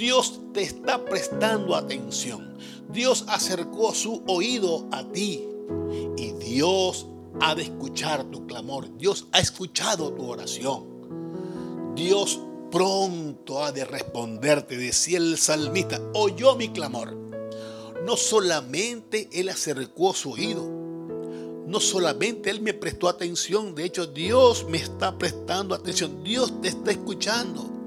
Dios 0.00 0.40
te 0.54 0.62
está 0.62 1.04
prestando 1.04 1.76
atención. 1.76 2.56
Dios 2.90 3.26
acercó 3.28 3.94
su 3.94 4.22
oído 4.26 4.88
a 4.92 5.04
ti 5.04 5.46
y 6.16 6.32
Dios 6.32 7.06
ha 7.38 7.54
de 7.54 7.64
escuchar 7.64 8.24
tu 8.24 8.46
clamor. 8.46 8.96
Dios 8.96 9.26
ha 9.32 9.40
escuchado 9.40 10.10
tu 10.14 10.26
oración. 10.26 11.92
Dios 11.94 12.40
pronto 12.70 13.62
ha 13.62 13.72
de 13.72 13.84
responderte, 13.84 14.78
decía 14.78 15.18
el 15.18 15.36
salmista, 15.36 16.00
oyó 16.14 16.56
mi 16.56 16.70
clamor. 16.70 17.14
No 18.02 18.16
solamente 18.16 19.28
Él 19.32 19.50
acercó 19.50 20.14
su 20.14 20.30
oído, 20.30 20.66
no 21.66 21.78
solamente 21.78 22.48
Él 22.48 22.62
me 22.62 22.72
prestó 22.72 23.06
atención, 23.06 23.74
de 23.74 23.84
hecho 23.84 24.06
Dios 24.06 24.64
me 24.66 24.78
está 24.78 25.18
prestando 25.18 25.74
atención, 25.74 26.24
Dios 26.24 26.58
te 26.62 26.68
está 26.68 26.90
escuchando. 26.90 27.79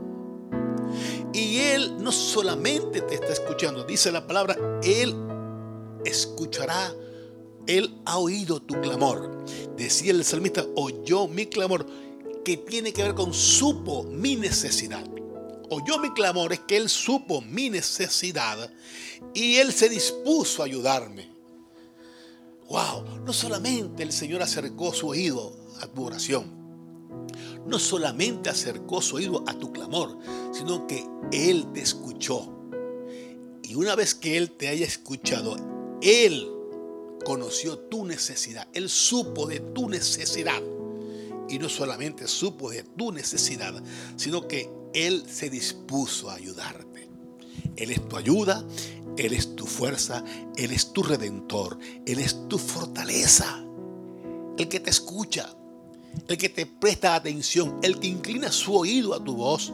Y 1.34 1.58
Él 1.58 1.98
no 2.02 2.12
solamente 2.12 3.02
te 3.02 3.16
está 3.16 3.34
escuchando, 3.34 3.84
dice 3.84 4.12
la 4.12 4.28
palabra, 4.28 4.56
Él 4.84 5.16
escuchará, 6.06 6.94
Él 7.66 8.00
ha 8.06 8.20
oído 8.20 8.62
tu 8.62 8.80
clamor. 8.80 9.44
Decía 9.76 10.12
el 10.12 10.24
salmista, 10.24 10.66
oyó 10.76 11.28
mi 11.28 11.48
clamor, 11.48 11.88
que 12.46 12.58
tiene 12.58 12.94
que 12.94 13.04
ver 13.04 13.16
con 13.16 13.34
supo 13.34 14.04
mi 14.04 14.36
necesidad. 14.36 15.04
Oyó 15.70 15.98
mi 15.98 16.14
clamor, 16.14 16.54
es 16.54 16.60
que 16.60 16.78
Él 16.78 16.88
supo 16.88 17.42
mi 17.42 17.70
necesidad 17.70 18.72
y 19.34 19.56
Él 19.56 19.74
se 19.74 19.90
dispuso 19.90 20.62
a 20.62 20.66
ayudarme. 20.66 21.32
Wow, 22.70 23.22
no 23.26 23.34
solamente 23.34 24.04
el 24.04 24.12
Señor 24.12 24.42
acercó 24.42 24.94
su 24.94 25.08
oído 25.08 25.56
a 25.82 25.88
tu 25.88 26.06
oración, 26.06 26.64
no 27.66 27.80
solamente 27.80 28.50
acercó 28.50 29.02
su 29.02 29.16
oído 29.16 29.44
a 29.48 29.54
tu 29.54 29.72
clamor, 29.72 30.18
sino 30.54 30.88
que 30.88 31.06
Él 31.32 31.68
te 31.74 31.82
escuchó. 31.82 32.50
Y 33.64 33.76
una 33.76 33.96
vez 33.96 34.16
que 34.16 34.38
Él 34.38 34.52
te 34.52 34.68
haya 34.70 34.86
escuchado, 34.86 35.56
Él 36.02 36.48
conoció 37.26 37.80
tu 37.80 38.06
necesidad, 38.06 38.68
Él 38.74 38.90
supo 38.90 39.48
de 39.48 39.60
tu 39.60 39.90
necesidad. 39.90 40.62
Y 41.50 41.60
no 41.60 41.70
solamente 41.70 42.28
supo 42.28 42.70
de 42.70 42.84
tu 42.84 43.12
necesidad, 43.12 43.74
sino 44.16 44.48
que 44.48 44.70
Él 44.94 45.26
se 45.30 45.50
dispuso 45.50 46.30
a 46.30 46.36
ayudarte. 46.36 47.10
Él 47.76 47.92
es 47.92 48.08
tu 48.08 48.18
ayuda, 48.18 48.66
Él 49.18 49.34
es 49.34 49.56
tu 49.56 49.66
fuerza, 49.66 50.24
Él 50.56 50.72
es 50.72 50.94
tu 50.94 51.04
redentor, 51.04 51.78
Él 52.06 52.20
es 52.20 52.48
tu 52.48 52.58
fortaleza, 52.58 53.64
el 54.58 54.68
que 54.70 54.80
te 54.80 54.90
escucha 54.90 55.54
el 56.28 56.38
que 56.38 56.50
te 56.50 56.66
presta 56.66 57.16
atención, 57.16 57.80
el 57.82 58.00
que 58.00 58.08
inclina 58.08 58.52
su 58.52 58.76
oído 58.76 59.14
a 59.14 59.24
tu 59.24 59.36
voz, 59.36 59.74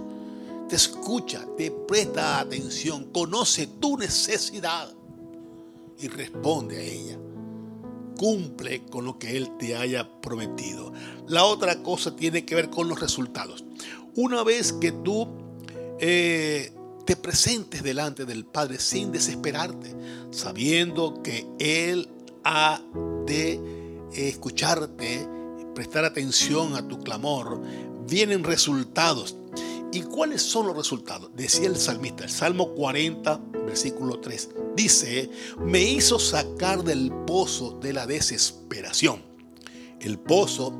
te 0.69 0.75
escucha, 0.75 1.45
te 1.57 1.71
presta 1.71 2.39
atención, 2.39 3.05
conoce 3.05 3.67
tu 3.67 3.97
necesidad 3.97 4.93
y 5.99 6.07
responde 6.07 6.77
a 6.77 6.81
ella. 6.81 7.17
Cumple 8.15 8.85
con 8.85 9.05
lo 9.05 9.17
que 9.17 9.35
Él 9.35 9.57
te 9.57 9.75
haya 9.75 10.21
prometido. 10.21 10.93
La 11.27 11.43
otra 11.45 11.81
cosa 11.81 12.15
tiene 12.15 12.45
que 12.45 12.55
ver 12.55 12.69
con 12.69 12.88
los 12.88 12.99
resultados. 12.99 13.65
Una 14.15 14.43
vez 14.43 14.73
que 14.73 14.91
tú 14.91 15.27
eh, 15.99 16.71
te 17.05 17.15
presentes 17.15 17.81
delante 17.81 18.25
del 18.25 18.45
Padre 18.45 18.79
sin 18.79 19.11
desesperarte, 19.11 19.95
sabiendo 20.31 21.23
que 21.23 21.47
Él 21.57 22.07
ha 22.43 22.81
de 23.25 23.59
escucharte, 24.13 25.27
prestar 25.73 26.05
atención 26.05 26.75
a 26.75 26.88
tu 26.88 26.99
clamor, 26.99 27.61
vienen 28.07 28.43
resultados. 28.43 29.35
¿Y 29.91 30.01
cuáles 30.03 30.43
son 30.43 30.67
los 30.67 30.77
resultados? 30.77 31.31
Decía 31.36 31.67
el 31.67 31.75
salmista, 31.75 32.24
el 32.24 32.29
Salmo 32.29 32.74
40, 32.75 33.41
versículo 33.65 34.19
3. 34.19 34.50
Dice, 34.75 35.31
me 35.58 35.81
hizo 35.81 36.19
sacar 36.19 36.84
del 36.84 37.12
pozo 37.25 37.79
de 37.81 37.93
la 37.93 38.05
desesperación. 38.05 39.24
El 40.00 40.19
pozo 40.19 40.74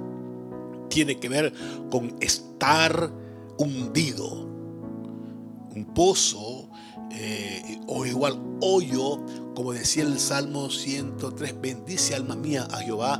tiene 0.90 1.20
que 1.20 1.28
ver 1.28 1.54
con 1.90 2.16
estar 2.22 3.12
hundido. 3.58 4.48
Un 5.76 5.92
pozo 5.96 6.70
eh, 7.12 7.80
o 7.88 8.06
igual 8.06 8.40
hoyo, 8.62 9.24
como 9.56 9.74
decía 9.74 10.04
el 10.04 10.20
Salmo 10.20 10.70
103, 10.70 11.60
bendice 11.60 12.14
alma 12.14 12.36
mía 12.36 12.68
a 12.70 12.78
Jehová 12.78 13.20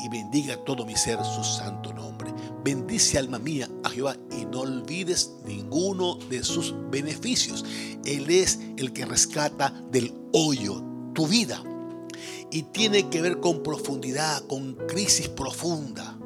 y 0.00 0.08
bendiga 0.08 0.56
todo 0.64 0.84
mi 0.84 0.96
ser 0.96 1.18
su 1.24 1.44
santo 1.44 1.92
nombre. 1.92 2.32
Bendice 2.62 3.18
alma 3.18 3.38
mía 3.38 3.68
a 3.82 3.90
Jehová 3.90 4.16
y 4.38 4.44
no 4.46 4.60
olvides 4.60 5.32
ninguno 5.44 6.16
de 6.30 6.42
sus 6.42 6.74
beneficios. 6.90 7.64
Él 8.04 8.30
es 8.30 8.58
el 8.76 8.92
que 8.92 9.06
rescata 9.06 9.70
del 9.90 10.14
hoyo 10.32 10.82
tu 11.14 11.26
vida. 11.26 11.62
Y 12.50 12.62
tiene 12.64 13.08
que 13.08 13.20
ver 13.20 13.40
con 13.40 13.62
profundidad, 13.62 14.46
con 14.46 14.74
crisis 14.86 15.28
profunda. 15.28 16.18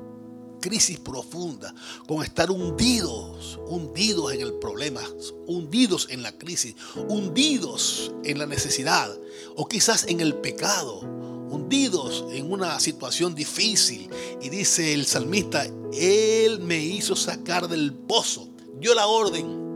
Crisis 0.61 0.99
profunda, 0.99 1.73
con 2.09 2.25
estar 2.25 2.51
hundidos, 2.51 3.61
hundidos 3.69 4.33
en 4.33 4.41
el 4.41 4.55
problema, 4.55 5.01
hundidos 5.47 6.09
en 6.11 6.23
la 6.23 6.33
crisis, 6.33 6.75
hundidos 7.09 8.13
en 8.25 8.39
la 8.39 8.47
necesidad 8.47 9.09
o 9.55 9.69
quizás 9.69 10.07
en 10.09 10.21
el 10.21 10.35
pecado 10.35 11.38
hundidos 11.51 12.25
en 12.33 12.51
una 12.51 12.79
situación 12.81 13.35
difícil. 13.35 14.09
Y 14.41 14.49
dice 14.49 14.95
el 14.95 15.07
salmista, 15.07 15.67
Él 15.93 16.61
me 16.61 16.79
hizo 16.79 17.17
sacar 17.17 17.69
del 17.69 17.93
pozo, 17.93 18.49
dio 18.81 18.95
la 18.95 19.07
orden, 19.07 19.69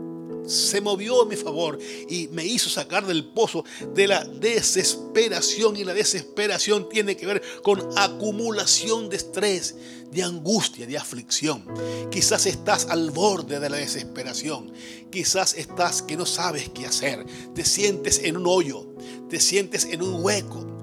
se 0.45 0.81
movió 0.81 1.21
a 1.21 1.25
mi 1.25 1.35
favor 1.35 1.79
y 2.09 2.27
me 2.29 2.45
hizo 2.45 2.69
sacar 2.69 3.05
del 3.05 3.25
pozo 3.25 3.63
de 3.93 4.07
la 4.07 4.23
desesperación. 4.25 5.75
Y 5.77 5.83
la 5.83 5.93
desesperación 5.93 6.89
tiene 6.89 7.15
que 7.15 7.25
ver 7.25 7.41
con 7.63 7.81
acumulación 7.97 9.09
de 9.09 9.17
estrés, 9.17 9.75
de 10.11 10.23
angustia, 10.23 10.85
de 10.85 10.97
aflicción. 10.97 11.65
Quizás 12.11 12.45
estás 12.45 12.87
al 12.89 13.11
borde 13.11 13.59
de 13.59 13.69
la 13.69 13.77
desesperación. 13.77 14.71
Quizás 15.11 15.53
estás 15.55 16.01
que 16.01 16.17
no 16.17 16.25
sabes 16.25 16.69
qué 16.69 16.85
hacer. 16.85 17.25
Te 17.55 17.65
sientes 17.65 18.19
en 18.23 18.37
un 18.37 18.47
hoyo, 18.47 18.87
te 19.29 19.39
sientes 19.39 19.85
en 19.85 20.01
un 20.01 20.23
hueco 20.23 20.73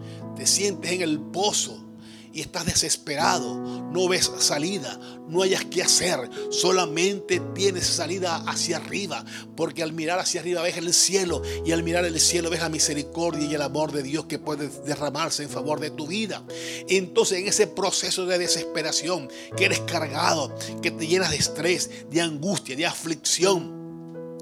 te 0.41 0.47
sientes 0.47 0.91
en 0.91 1.03
el 1.03 1.21
pozo 1.21 1.85
y 2.33 2.41
estás 2.41 2.65
desesperado, 2.65 3.59
no 3.93 4.09
ves 4.09 4.33
salida, 4.39 4.99
no 5.29 5.43
hayas 5.43 5.67
qué 5.67 5.83
hacer, 5.83 6.19
solamente 6.49 7.43
tienes 7.55 7.87
salida 7.87 8.37
hacia 8.47 8.79
arriba, 8.79 9.23
porque 9.55 9.83
al 9.83 9.93
mirar 9.93 10.19
hacia 10.19 10.41
arriba 10.41 10.63
ves 10.63 10.79
el 10.79 10.95
cielo 10.95 11.43
y 11.67 11.73
al 11.73 11.83
mirar 11.83 12.07
el 12.07 12.19
cielo 12.19 12.49
ves 12.49 12.61
la 12.61 12.71
misericordia 12.71 13.47
y 13.47 13.55
el 13.55 13.61
amor 13.61 13.93
de 13.93 14.03
Dios 14.03 14.25
que 14.25 14.39
puede 14.39 14.69
derramarse 14.87 15.43
en 15.43 15.51
favor 15.51 15.79
de 15.79 15.91
tu 15.91 16.07
vida. 16.07 16.43
Entonces 16.89 17.41
en 17.41 17.49
ese 17.49 17.67
proceso 17.67 18.25
de 18.25 18.39
desesperación 18.39 19.29
que 19.59 19.67
eres 19.67 19.81
cargado, 19.81 20.57
que 20.81 20.91
te 20.91 21.07
llenas 21.07 21.33
de 21.33 21.37
estrés, 21.37 21.91
de 22.09 22.23
angustia, 22.23 22.77
de 22.77 22.87
aflicción, 22.87 23.80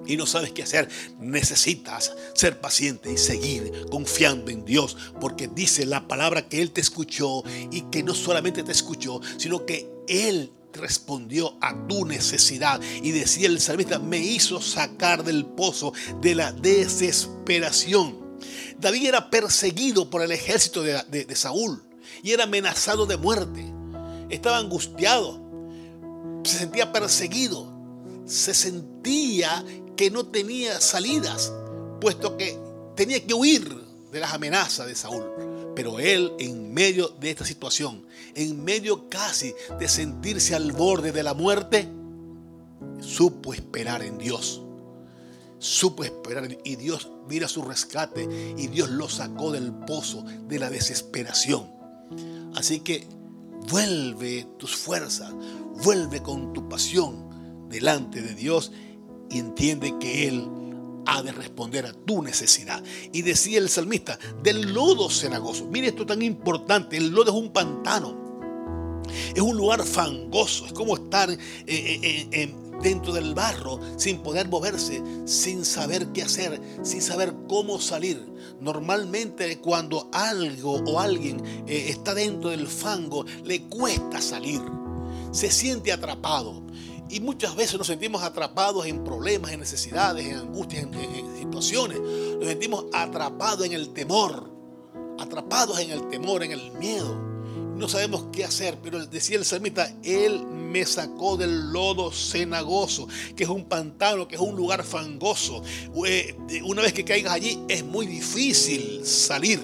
y 0.09 0.17
no 0.17 0.27
sabes 0.27 0.51
qué 0.53 0.65
hacer, 0.65 0.89
necesitas 1.21 2.13
ser 2.35 2.61
paciente 2.61 3.13
y 3.13 3.19
seguir 3.19 3.87
confiando 3.91 4.51
en 4.51 4.65
Dios, 4.65 4.97
porque 5.21 5.47
dice 5.47 5.87
la 5.87 6.09
palabra 6.09 6.49
que 6.49 6.61
Él 6.63 6.73
te 6.73 6.81
escuchó 6.81 7.45
y 7.71 7.83
que 7.83 8.03
no 8.03 8.15
solamente 8.15 8.65
te 8.65 8.73
escuchó, 8.73 9.21
sino 9.37 9.67
que 9.67 9.89
Él 10.09 10.51
respondió 10.73 11.57
a 11.61 11.87
tu 11.87 12.07
necesidad. 12.07 12.81
Y 13.03 13.11
decía 13.11 13.49
el 13.49 13.61
salmista, 13.61 13.99
me 13.99 14.19
hizo 14.19 14.61
sacar 14.63 15.25
del 15.25 15.45
pozo 15.45 15.93
de 16.21 16.35
la 16.35 16.53
desesperación. 16.53 18.17
David 18.81 19.09
era 19.09 19.29
perseguido 19.29 20.09
por 20.09 20.23
el 20.23 20.33
ejército 20.33 20.83
de, 20.83 21.03
de 21.03 21.37
Saúl 21.37 21.83
y 22.23 22.33
era 22.33 22.45
amenazado 22.45 23.05
de 23.05 23.17
muerte. 23.19 23.65
Estaba 24.31 24.59
angustiado, 24.59 25.41
se 26.45 26.59
sentía 26.59 26.93
perseguido, 26.93 27.73
se 28.25 28.55
sentía 28.55 29.65
que 29.99 30.13
no 30.13 30.27
tenía 30.27 30.81
salidas, 30.81 31.53
puesto 32.01 32.37
que 32.37 32.57
tenía 32.95 33.27
que 33.27 33.35
huir 33.35 33.69
de 34.13 34.21
las 34.21 34.33
amenazas 34.33 34.87
de 34.87 34.95
Saúl. 34.95 35.25
Pero 35.75 35.99
él, 35.99 36.33
en 36.39 36.73
medio 36.73 37.09
de 37.09 37.31
esta 37.31 37.45
situación, 37.45 38.07
en 38.37 38.63
medio 38.63 39.09
casi 39.09 39.53
de 39.77 39.89
sentirse 39.89 40.55
al 40.55 40.71
borde 40.71 41.11
de 41.11 41.25
la 41.25 41.35
muerte, 41.35 41.89
supo 43.01 43.53
esperar 43.53 44.03
en 44.03 44.19
Dios. 44.19 44.63
Supo 45.59 46.05
esperar 46.05 46.57
y 46.63 46.77
Dios 46.77 47.11
mira 47.29 47.49
su 47.49 47.63
rescate 47.63 48.55
y 48.57 48.69
Dios 48.69 48.91
lo 48.91 49.09
sacó 49.09 49.51
del 49.51 49.73
pozo 49.73 50.23
de 50.47 50.61
la 50.61 50.71
desesperación. 50.71 51.73
Así 52.55 52.81
que 52.81 53.05
vuelve 53.69 54.47
tus 54.59 54.77
fuerzas, 54.77 55.33
vuelve 55.83 56.23
con 56.23 56.53
tu 56.53 56.69
pasión 56.69 57.69
delante 57.69 58.23
de 58.23 58.35
Dios 58.37 58.71
y 59.31 59.39
entiende 59.39 59.95
que 59.99 60.29
Él 60.29 60.49
ha 61.07 61.23
de 61.23 61.33
responder 61.33 61.87
a 61.87 61.93
tu 61.93 62.23
necesidad. 62.23 62.83
Y 63.13 63.23
decía 63.23 63.59
el 63.59 63.69
salmista, 63.69 64.19
del 64.43 64.75
lodo 64.75 65.09
cenagoso. 65.09 65.67
Mire 65.67 65.89
esto 65.89 66.05
tan 66.05 66.21
importante, 66.23 66.99
el 66.99 67.09
lodo 67.09 67.31
es 67.31 67.37
un 67.37 67.53
pantano. 67.53 68.29
Es 69.35 69.41
un 69.41 69.57
lugar 69.57 69.83
fangoso, 69.85 70.67
es 70.67 70.73
como 70.73 70.97
estar 70.97 71.31
eh, 71.31 71.39
eh, 71.67 72.29
eh, 72.31 72.55
dentro 72.83 73.15
del 73.15 73.35
barro 73.35 73.81
sin 73.97 74.19
poder 74.19 74.49
moverse, 74.49 75.03
sin 75.25 75.65
saber 75.65 76.09
qué 76.09 76.23
hacer, 76.23 76.61
sin 76.83 77.01
saber 77.01 77.35
cómo 77.49 77.81
salir. 77.81 78.23
Normalmente 78.61 79.61
cuando 79.61 80.11
algo 80.13 80.75
o 80.75 81.01
alguien 81.01 81.43
está 81.67 82.15
dentro 82.15 82.51
del 82.51 82.67
fango, 82.67 83.25
le 83.45 83.63
cuesta 83.63 84.21
salir. 84.21 84.61
Se 85.33 85.51
siente 85.51 85.93
atrapado. 85.93 86.68
Y 87.11 87.21
muchas 87.21 87.57
veces 87.57 87.79
nos 87.79 87.87
sentimos 87.87 88.23
atrapados 88.23 88.87
en 88.87 89.03
problemas, 89.03 89.53
en 89.53 89.61
necesidades, 89.61 90.27
en 90.27 90.37
angustias, 90.37 90.83
en, 90.83 91.39
situaciones. 91.39 92.01
Nos 92.01 92.47
sentimos 92.47 92.85
atrapados 92.93 93.65
en 93.65 93.73
el 93.73 93.91
temor, 93.95 94.51
atrapados 95.19 95.79
en 95.81 95.91
el 95.91 96.09
temor, 96.09 96.43
en 96.43 96.53
el 96.53 96.71
miedo. 96.73 97.17
No 97.77 97.89
sabemos 97.89 98.27
qué 98.33 98.45
hacer, 98.45 98.77
pero 98.83 99.07
decía 99.07 99.39
el 99.39 99.45
salmista, 99.45 99.95
Él 100.03 100.45
me 100.45 100.85
sacó 100.85 101.37
del 101.37 101.73
lodo 101.73 102.13
cenagoso, 102.13 103.09
que 103.37 103.45
es 103.45 103.49
un 103.49 103.65
pantano, 103.65 104.29
que 104.29 104.35
es 104.35 104.41
un 104.41 104.57
lugar 104.57 104.85
fangoso. 104.85 105.63
Eh, 106.07 106.37
una 106.65 106.83
vez 106.83 106.93
que 106.93 107.05
caigas 107.05 107.33
allí 107.33 107.59
es 107.69 107.85
muy 107.85 108.07
difícil 108.07 109.07
salir. 109.07 109.61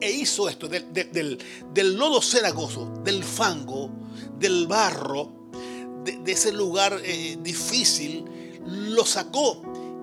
E 0.00 0.10
hizo 0.10 0.48
esto 0.48 0.68
del 0.68 1.96
lodo 1.96 2.20
cenagoso, 2.20 3.00
del 3.02 3.24
fango, 3.24 3.90
del 4.38 4.66
barro, 4.66 5.37
de, 6.04 6.32
ese 6.32 6.52
lugar 6.52 7.00
eh, 7.04 7.38
difícil, 7.42 8.24
lo 8.66 9.04
sacó. 9.04 9.62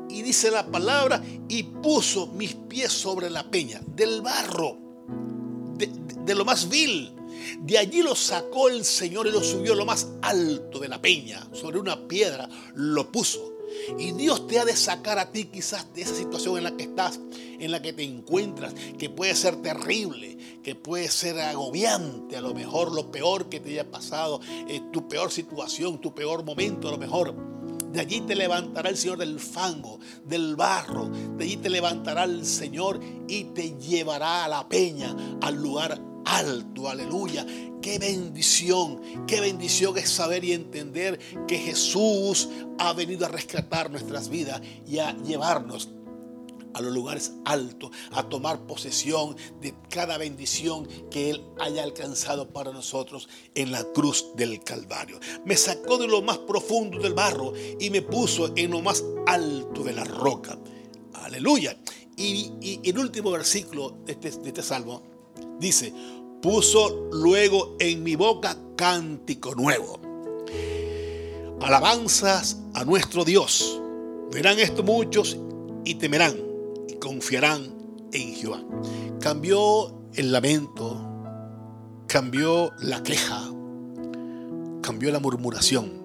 Y 0.09 0.21
dice 0.21 0.51
la 0.51 0.65
palabra, 0.65 1.21
y 1.49 1.63
puso 1.63 2.27
mis 2.27 2.53
pies 2.53 2.91
sobre 2.91 3.29
la 3.29 3.49
peña, 3.49 3.81
del 3.95 4.21
barro, 4.21 4.77
de, 5.77 5.89
de 6.23 6.35
lo 6.35 6.45
más 6.45 6.69
vil. 6.69 7.11
De 7.59 7.77
allí 7.77 8.01
lo 8.01 8.15
sacó 8.15 8.69
el 8.69 8.85
Señor 8.85 9.27
y 9.27 9.31
lo 9.31 9.43
subió 9.43 9.73
a 9.73 9.75
lo 9.75 9.85
más 9.85 10.07
alto 10.21 10.79
de 10.79 10.87
la 10.87 11.01
peña, 11.01 11.47
sobre 11.51 11.79
una 11.79 12.07
piedra, 12.07 12.47
lo 12.75 13.11
puso. 13.11 13.54
Y 13.97 14.11
Dios 14.11 14.47
te 14.47 14.59
ha 14.59 14.65
de 14.65 14.75
sacar 14.75 15.19
a 15.19 15.31
ti 15.31 15.45
quizás 15.45 15.93
de 15.93 16.01
esa 16.01 16.15
situación 16.15 16.57
en 16.57 16.63
la 16.63 16.75
que 16.75 16.83
estás, 16.83 17.19
en 17.59 17.71
la 17.71 17.81
que 17.81 17.93
te 17.93 18.03
encuentras, 18.03 18.73
que 18.97 19.09
puede 19.09 19.35
ser 19.35 19.61
terrible, 19.61 20.37
que 20.63 20.75
puede 20.75 21.09
ser 21.09 21.39
agobiante, 21.39 22.37
a 22.37 22.41
lo 22.41 22.53
mejor 22.53 22.91
lo 22.91 23.11
peor 23.11 23.49
que 23.49 23.59
te 23.59 23.71
haya 23.71 23.89
pasado, 23.89 24.41
eh, 24.67 24.81
tu 24.91 25.07
peor 25.07 25.31
situación, 25.31 26.01
tu 26.01 26.13
peor 26.13 26.43
momento, 26.43 26.87
a 26.87 26.91
lo 26.91 26.97
mejor. 26.97 27.35
De 27.91 28.01
allí 28.01 28.19
te 28.21 28.35
levantará 28.35 28.89
el 28.89 28.97
Señor 28.97 29.17
del 29.19 29.39
fango, 29.39 29.99
del 30.25 30.57
barro. 30.57 31.09
De 31.37 31.45
allí 31.45 31.55
te 31.55 31.69
levantará 31.69 32.25
el 32.25 32.45
Señor 32.45 32.99
y 33.29 33.45
te 33.45 33.77
llevará 33.77 34.43
a 34.43 34.49
la 34.49 34.67
peña, 34.67 35.15
al 35.41 35.55
lugar 35.55 36.01
alto, 36.25 36.89
aleluya. 36.89 37.45
Qué 37.85 37.99
bendición, 37.99 38.99
qué 39.27 39.39
bendición 39.39 39.95
es 39.99 40.09
saber 40.09 40.43
y 40.43 40.53
entender 40.53 41.19
que 41.47 41.59
Jesús 41.59 42.49
ha 42.79 42.93
venido 42.93 43.27
a 43.27 43.29
rescatar 43.29 43.91
nuestras 43.91 44.27
vidas 44.27 44.59
y 44.87 44.97
a 44.97 45.15
llevarnos 45.17 45.89
a 46.73 46.81
los 46.81 46.91
lugares 46.91 47.33
altos, 47.45 47.91
a 48.09 48.27
tomar 48.27 48.65
posesión 48.65 49.37
de 49.61 49.75
cada 49.87 50.17
bendición 50.17 50.87
que 51.11 51.29
Él 51.29 51.43
haya 51.59 51.83
alcanzado 51.83 52.49
para 52.49 52.71
nosotros 52.71 53.29
en 53.53 53.71
la 53.71 53.83
cruz 53.93 54.29
del 54.35 54.63
Calvario. 54.63 55.19
Me 55.45 55.55
sacó 55.55 55.99
de 55.99 56.07
lo 56.07 56.23
más 56.23 56.39
profundo 56.39 56.97
del 56.97 57.13
barro 57.13 57.53
y 57.79 57.91
me 57.91 58.01
puso 58.01 58.51
en 58.55 58.71
lo 58.71 58.81
más 58.81 59.03
alto 59.27 59.83
de 59.83 59.93
la 59.93 60.05
roca. 60.05 60.57
Aleluya. 61.13 61.77
Y, 62.17 62.79
el 62.83 62.97
último 62.97 63.29
versículo 63.29 63.95
de 64.05 64.13
este, 64.13 64.31
de 64.31 64.47
este 64.47 64.63
salmo 64.63 65.03
dice, 65.59 65.93
puso 66.41 67.09
luego 67.11 67.75
en 67.79 68.03
mi 68.03 68.15
boca 68.15 68.57
cántico 68.75 69.55
nuevo. 69.55 69.99
Alabanzas 71.61 72.57
a 72.73 72.85
nuestro 72.85 73.25
Dios. 73.25 73.81
Verán 74.31 74.59
esto 74.59 74.83
muchos 74.83 75.37
y 75.83 75.95
temerán 75.95 76.45
confiarán 77.05 77.61
en 78.11 78.33
Jehová. 78.33 78.63
Cambió 79.19 79.93
el 80.15 80.31
lamento, 80.31 80.99
cambió 82.07 82.71
la 82.79 83.03
queja, 83.03 83.43
cambió 84.81 85.11
la 85.11 85.19
murmuración 85.19 86.01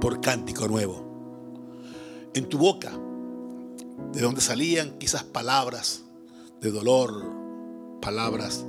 por 0.00 0.20
cántico 0.20 0.68
nuevo. 0.68 1.04
En 2.34 2.48
tu 2.48 2.58
boca, 2.58 2.92
de 4.12 4.20
donde 4.20 4.40
salían 4.40 4.98
quizás 4.98 5.24
palabras 5.24 6.04
de 6.60 6.70
dolor, 6.70 7.24
palabras 8.00 8.64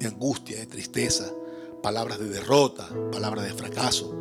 de 0.00 0.08
angustia, 0.08 0.58
de 0.58 0.66
tristeza, 0.66 1.30
palabras 1.82 2.18
de 2.18 2.28
derrota, 2.28 2.88
palabras 3.12 3.44
de 3.44 3.54
fracaso, 3.54 4.12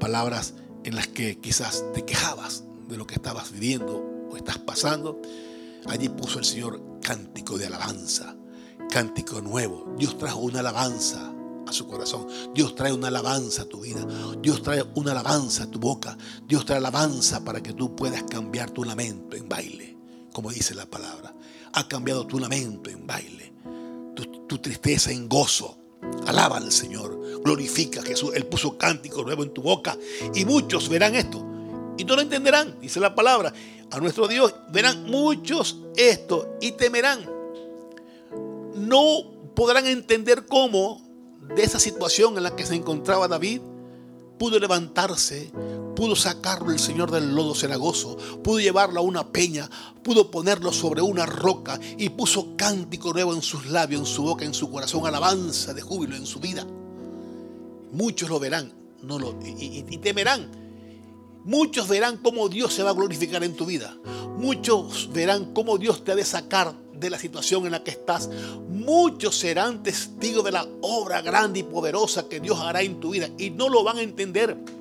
palabras 0.00 0.54
en 0.82 0.96
las 0.96 1.06
que 1.06 1.38
quizás 1.38 1.84
te 1.94 2.04
quejabas 2.04 2.64
de 2.88 2.96
lo 2.96 3.06
que 3.06 3.14
estabas 3.14 3.52
viviendo 3.52 4.10
estás 4.40 4.58
pasando, 4.58 5.20
allí 5.86 6.08
puso 6.08 6.38
el 6.38 6.44
Señor 6.44 6.80
cántico 7.02 7.58
de 7.58 7.66
alabanza, 7.66 8.34
cántico 8.90 9.40
nuevo. 9.40 9.94
Dios 9.96 10.18
trajo 10.18 10.40
una 10.40 10.60
alabanza 10.60 11.32
a 11.66 11.72
su 11.72 11.86
corazón. 11.86 12.26
Dios 12.54 12.74
trae 12.74 12.92
una 12.92 13.08
alabanza 13.08 13.62
a 13.62 13.64
tu 13.66 13.80
vida. 13.80 14.04
Dios 14.40 14.62
trae 14.62 14.84
una 14.94 15.12
alabanza 15.12 15.64
a 15.64 15.70
tu 15.70 15.78
boca. 15.78 16.16
Dios 16.46 16.64
trae 16.64 16.78
alabanza 16.78 17.44
para 17.44 17.62
que 17.62 17.72
tú 17.72 17.94
puedas 17.94 18.24
cambiar 18.24 18.70
tu 18.70 18.84
lamento 18.84 19.36
en 19.36 19.48
baile, 19.48 19.96
como 20.32 20.50
dice 20.50 20.74
la 20.74 20.86
palabra. 20.86 21.34
Ha 21.72 21.86
cambiado 21.86 22.26
tu 22.26 22.38
lamento 22.38 22.90
en 22.90 23.06
baile, 23.06 23.52
tu, 24.26 24.58
tristeza 24.58 25.10
en 25.10 25.28
gozo. 25.28 25.76
Alaba 26.26 26.56
al 26.56 26.72
Señor, 26.72 27.42
glorifica 27.44 28.00
a 28.00 28.04
Jesús. 28.04 28.32
Él 28.34 28.46
puso 28.46 28.78
cántico 28.78 29.22
nuevo 29.22 29.42
en 29.42 29.52
tu 29.52 29.62
boca 29.62 29.96
y 30.34 30.44
muchos 30.44 30.88
verán 30.88 31.14
esto 31.14 31.46
y 32.00 32.04
no 32.04 32.16
lo 32.16 32.22
entenderán, 32.22 32.80
dice 32.80 32.98
la 32.98 33.14
palabra. 33.14 33.52
A 33.90 33.98
nuestro 33.98 34.26
Dios 34.26 34.54
verán 34.72 35.04
muchos 35.04 35.76
esto 35.96 36.56
y 36.58 36.72
temerán. 36.72 37.28
No 38.74 39.52
podrán 39.54 39.86
entender 39.86 40.46
cómo 40.46 41.02
de 41.54 41.62
esa 41.62 41.78
situación 41.78 42.38
en 42.38 42.44
la 42.44 42.56
que 42.56 42.64
se 42.64 42.74
encontraba 42.74 43.28
David 43.28 43.60
pudo 44.38 44.58
levantarse, 44.58 45.50
pudo 46.00 46.16
sacarlo 46.16 46.72
el 46.72 46.78
Señor 46.78 47.10
del 47.10 47.34
lodo 47.34 47.54
cenagoso, 47.54 48.16
pudo 48.42 48.58
llevarlo 48.58 49.00
a 49.00 49.02
una 49.02 49.28
peña, 49.28 49.68
pudo 50.02 50.30
ponerlo 50.30 50.72
sobre 50.72 51.02
una 51.02 51.26
roca 51.26 51.78
y 51.98 52.08
puso 52.08 52.56
cántico 52.56 53.12
nuevo 53.12 53.34
en 53.34 53.42
sus 53.42 53.66
labios, 53.66 54.00
en 54.00 54.06
su 54.06 54.22
boca, 54.22 54.46
en 54.46 54.54
su 54.54 54.70
corazón, 54.70 55.06
alabanza 55.06 55.74
de 55.74 55.82
júbilo 55.82 56.16
en 56.16 56.24
su 56.24 56.40
vida. 56.40 56.66
Muchos 57.92 58.30
lo 58.30 58.40
verán 58.40 58.72
no 59.02 59.18
lo, 59.18 59.38
y 59.44 59.82
temerán 59.98 60.50
Muchos 61.44 61.86
verán 61.86 62.16
cómo 62.16 62.48
Dios 62.48 62.72
se 62.72 62.82
va 62.82 62.90
a 62.90 62.94
glorificar 62.94 63.44
en 63.44 63.54
tu 63.54 63.66
vida. 63.66 63.94
Muchos 64.38 65.10
verán 65.12 65.52
cómo 65.52 65.76
Dios 65.76 66.02
te 66.02 66.12
ha 66.12 66.16
de 66.16 66.24
sacar 66.24 66.74
de 66.94 67.10
la 67.10 67.18
situación 67.18 67.66
en 67.66 67.72
la 67.72 67.84
que 67.84 67.90
estás. 67.90 68.30
Muchos 68.70 69.38
serán 69.38 69.82
testigos 69.82 70.44
de 70.44 70.52
la 70.52 70.66
obra 70.80 71.20
grande 71.20 71.60
y 71.60 71.62
poderosa 71.62 72.26
que 72.26 72.40
Dios 72.40 72.58
hará 72.58 72.80
en 72.80 73.00
tu 73.00 73.10
vida 73.10 73.28
y 73.36 73.50
no 73.50 73.68
lo 73.68 73.84
van 73.84 73.98
a 73.98 74.02
entender. 74.02 74.79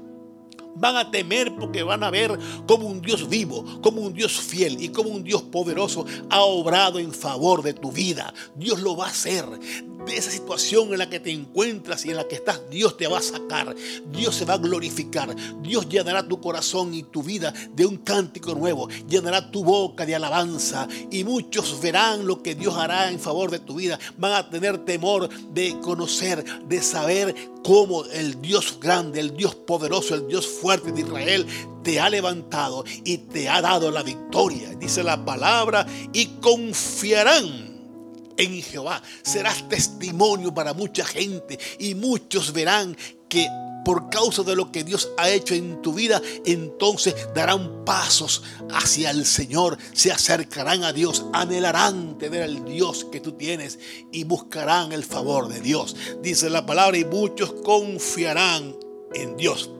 Van 0.79 0.95
a 0.95 1.11
temer 1.11 1.53
porque 1.55 1.83
van 1.83 2.03
a 2.03 2.09
ver 2.09 2.37
como 2.65 2.87
un 2.87 3.01
Dios 3.01 3.27
vivo, 3.27 3.65
como 3.81 4.01
un 4.01 4.13
Dios 4.13 4.39
fiel 4.39 4.81
y 4.81 4.89
como 4.89 5.09
un 5.09 5.23
Dios 5.23 5.43
poderoso 5.43 6.05
ha 6.29 6.41
obrado 6.41 6.99
en 6.99 7.13
favor 7.13 7.61
de 7.61 7.73
tu 7.73 7.91
vida. 7.91 8.33
Dios 8.55 8.79
lo 8.79 8.95
va 8.95 9.07
a 9.07 9.09
hacer. 9.09 9.45
De 10.05 10.15
esa 10.15 10.31
situación 10.31 10.91
en 10.93 10.99
la 10.99 11.09
que 11.09 11.19
te 11.19 11.29
encuentras 11.29 12.05
y 12.05 12.09
en 12.09 12.15
la 12.15 12.27
que 12.27 12.35
estás, 12.35 12.61
Dios 12.69 12.95
te 12.95 13.07
va 13.07 13.19
a 13.19 13.21
sacar, 13.21 13.75
Dios 14.11 14.33
se 14.33 14.45
va 14.45 14.53
a 14.53 14.57
glorificar, 14.57 15.35
Dios 15.61 15.89
llenará 15.89 16.25
tu 16.25 16.39
corazón 16.39 16.93
y 16.93 17.03
tu 17.03 17.21
vida 17.21 17.53
de 17.75 17.85
un 17.85 17.97
cántico 17.97 18.55
nuevo, 18.55 18.87
llenará 19.07 19.51
tu 19.51 19.63
boca 19.63 20.05
de 20.05 20.15
alabanza 20.15 20.87
y 21.11 21.25
muchos 21.25 21.79
verán 21.81 22.25
lo 22.25 22.41
que 22.41 22.55
Dios 22.55 22.75
hará 22.75 23.11
en 23.11 23.19
favor 23.19 23.51
de 23.51 23.59
tu 23.59 23.75
vida, 23.75 23.99
van 24.17 24.33
a 24.33 24.49
tener 24.49 24.79
temor 24.85 25.29
de 25.53 25.77
conocer, 25.81 26.43
de 26.65 26.81
saber 26.81 27.35
cómo 27.63 28.05
el 28.05 28.41
Dios 28.41 28.79
grande, 28.79 29.19
el 29.19 29.35
Dios 29.35 29.53
poderoso, 29.53 30.15
el 30.15 30.27
Dios 30.27 30.47
fuerte 30.47 30.68
de 30.77 31.01
Israel 31.01 31.47
te 31.83 31.99
ha 31.99 32.09
levantado 32.09 32.83
y 33.03 33.17
te 33.17 33.49
ha 33.49 33.61
dado 33.61 33.89
la 33.89 34.03
victoria, 34.03 34.75
dice 34.75 35.03
la 35.03 35.25
palabra, 35.25 35.85
y 36.13 36.27
confiarán 36.41 37.69
en 38.37 38.61
Jehová. 38.61 39.01
Serás 39.23 39.67
testimonio 39.67 40.53
para 40.53 40.73
mucha 40.73 41.03
gente 41.05 41.59
y 41.79 41.95
muchos 41.95 42.53
verán 42.53 42.95
que 43.27 43.47
por 43.83 44.09
causa 44.09 44.43
de 44.43 44.55
lo 44.55 44.71
que 44.71 44.83
Dios 44.83 45.09
ha 45.17 45.29
hecho 45.29 45.55
en 45.55 45.81
tu 45.81 45.93
vida, 45.93 46.21
entonces 46.45 47.15
darán 47.33 47.85
pasos 47.85 48.43
hacia 48.71 49.09
el 49.09 49.25
Señor, 49.25 49.79
se 49.93 50.11
acercarán 50.11 50.83
a 50.83 50.93
Dios, 50.93 51.25
anhelarán 51.33 52.17
tener 52.19 52.43
al 52.43 52.65
Dios 52.65 53.07
que 53.11 53.19
tú 53.19 53.31
tienes 53.31 53.79
y 54.11 54.25
buscarán 54.25 54.91
el 54.91 55.03
favor 55.03 55.47
de 55.47 55.61
Dios. 55.61 55.95
Dice 56.21 56.51
la 56.51 56.65
palabra 56.65 56.97
y 56.99 57.05
muchos 57.05 57.53
confiarán 57.63 58.75
en 59.15 59.37
Dios. 59.37 59.71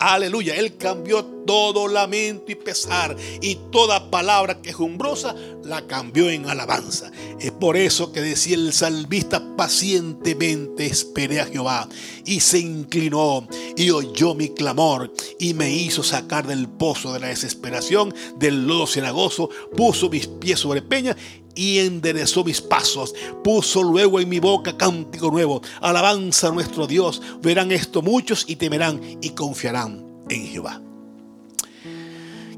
Aleluya, 0.00 0.54
Él 0.56 0.78
cambió 0.78 1.22
todo 1.46 1.86
lamento 1.86 2.50
y 2.50 2.54
pesar 2.54 3.14
y 3.42 3.56
toda 3.70 4.10
palabra 4.10 4.62
quejumbrosa 4.62 5.34
la 5.62 5.86
cambió 5.86 6.30
en 6.30 6.48
alabanza. 6.48 7.12
Es 7.38 7.50
por 7.52 7.76
eso 7.76 8.10
que 8.10 8.22
decía 8.22 8.56
el 8.56 8.72
salvista, 8.72 9.56
pacientemente 9.58 10.86
esperé 10.86 11.40
a 11.40 11.44
Jehová 11.44 11.86
y 12.24 12.40
se 12.40 12.60
inclinó 12.60 13.46
y 13.76 13.90
oyó 13.90 14.34
mi 14.34 14.48
clamor 14.48 15.12
y 15.38 15.52
me 15.52 15.70
hizo 15.70 16.02
sacar 16.02 16.46
del 16.46 16.66
pozo 16.66 17.12
de 17.12 17.20
la 17.20 17.26
desesperación, 17.26 18.14
del 18.38 18.66
lodo 18.66 18.86
cenagoso, 18.86 19.50
puso 19.76 20.08
mis 20.08 20.26
pies 20.26 20.60
sobre 20.60 20.80
peña 20.80 21.14
y 21.54 21.78
enderezó 21.78 22.44
mis 22.44 22.60
pasos. 22.60 23.14
Puso 23.42 23.82
luego 23.82 24.20
en 24.20 24.28
mi 24.28 24.38
boca 24.38 24.76
cántico 24.76 25.30
nuevo. 25.30 25.62
Alabanza 25.80 26.48
a 26.48 26.52
nuestro 26.52 26.86
Dios. 26.86 27.20
Verán 27.42 27.72
esto 27.72 28.02
muchos 28.02 28.44
y 28.48 28.56
temerán 28.56 29.00
y 29.20 29.30
confiarán 29.30 30.04
en 30.28 30.46
Jehová. 30.46 30.80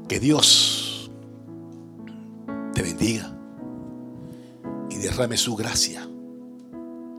Que 0.07 0.19
Dios 0.19 1.09
te 2.73 2.81
bendiga 2.81 3.35
y 4.89 4.95
derrame 4.97 5.37
su 5.37 5.55
gracia 5.55 6.07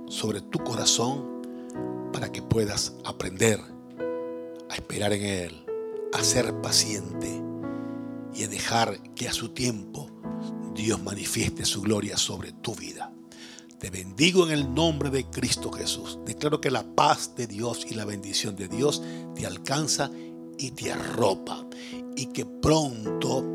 sobre 0.09 0.41
tu 0.41 0.59
corazón 0.61 1.35
para 2.13 2.31
que 2.31 2.43
puedas 2.43 2.95
aprender 3.05 3.61
a 4.71 4.75
esperar 4.75 5.13
en 5.13 5.25
Él, 5.25 5.65
a 6.13 6.23
ser 6.23 6.61
paciente 6.61 7.43
y 8.35 8.45
a 8.45 8.49
dejar 8.49 9.01
que 9.15 9.29
a 9.29 9.33
su 9.33 9.51
tiempo 9.51 10.14
Dios 10.75 11.03
manifieste 11.03 11.65
su 11.65 11.83
gloria 11.83 12.17
sobre 12.17 12.53
tu 12.53 12.75
vida. 12.75 13.13
Te 13.79 13.91
bendigo 13.91 14.47
en 14.47 14.53
el 14.53 14.75
nombre 14.75 15.11
de 15.11 15.25
Cristo 15.27 15.71
Jesús. 15.71 16.19
Declaro 16.25 16.61
que 16.61 16.71
la 16.71 16.85
paz 16.95 17.35
de 17.37 17.47
Dios 17.47 17.87
y 17.89 17.95
la 17.95 18.05
bendición 18.05 18.57
de 18.57 18.69
Dios 18.69 19.03
te 19.35 19.47
alcanza 19.47 20.11
y 20.59 20.71
te 20.73 20.93
arropa. 20.93 21.67
Y 22.17 22.27
que 22.27 22.45
pronto 22.45 23.55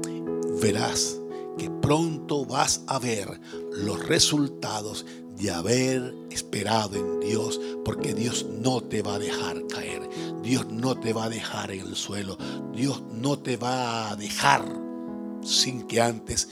verás, 0.62 1.20
que 1.58 1.70
pronto 1.70 2.46
vas 2.46 2.82
a 2.88 3.00
ver 3.00 3.40
los 3.72 4.08
resultados 4.08 5.06
de 5.36 5.52
haber 5.52 6.14
esperado 6.30 6.98
en 6.98 7.20
Dios, 7.22 7.60
porque 7.86 8.14
Dios 8.14 8.46
no 8.62 8.82
te 8.82 9.02
va 9.02 9.16
a 9.16 9.20
dejar 9.20 9.66
caer, 9.68 10.08
Dios 10.44 10.68
no 10.70 11.00
te 11.00 11.14
va 11.14 11.26
a 11.26 11.30
dejar 11.30 11.72
en 11.72 11.82
el 11.82 11.96
suelo, 11.96 12.38
Dios 12.74 13.02
no 13.14 13.40
te 13.40 13.56
va 13.56 14.12
a 14.12 14.16
dejar 14.18 14.66
sin 15.42 15.88
que 15.88 16.02
antes 16.02 16.50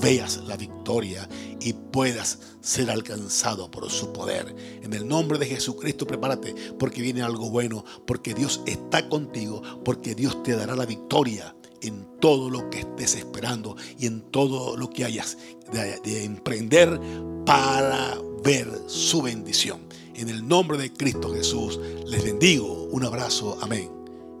veas 0.00 0.38
la 0.46 0.56
victoria 0.56 1.28
y 1.60 1.72
puedas 1.72 2.38
ser 2.60 2.90
alcanzado 2.90 3.70
por 3.70 3.90
su 3.90 4.12
poder. 4.12 4.54
En 4.82 4.92
el 4.92 5.06
nombre 5.06 5.38
de 5.38 5.46
Jesucristo, 5.46 6.06
prepárate 6.06 6.54
porque 6.78 7.02
viene 7.02 7.22
algo 7.22 7.50
bueno, 7.50 7.84
porque 8.06 8.34
Dios 8.34 8.60
está 8.66 9.08
contigo, 9.08 9.62
porque 9.84 10.14
Dios 10.14 10.42
te 10.42 10.56
dará 10.56 10.76
la 10.76 10.86
victoria 10.86 11.54
en 11.82 12.06
todo 12.20 12.50
lo 12.50 12.70
que 12.70 12.80
estés 12.80 13.14
esperando 13.14 13.76
y 13.98 14.06
en 14.06 14.22
todo 14.30 14.76
lo 14.76 14.90
que 14.90 15.04
hayas 15.04 15.38
de, 15.72 16.24
emprender 16.24 17.00
para 17.44 18.18
ver 18.42 18.68
su 18.86 19.22
bendición. 19.22 19.80
En 20.14 20.28
el 20.28 20.46
nombre 20.46 20.78
de 20.78 20.92
Cristo 20.92 21.32
Jesús 21.32 21.78
les 22.06 22.24
bendigo. 22.24 22.88
Un 22.90 23.04
abrazo. 23.04 23.58
Amén 23.60 23.90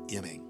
y 0.08 0.16
amén. 0.16 0.47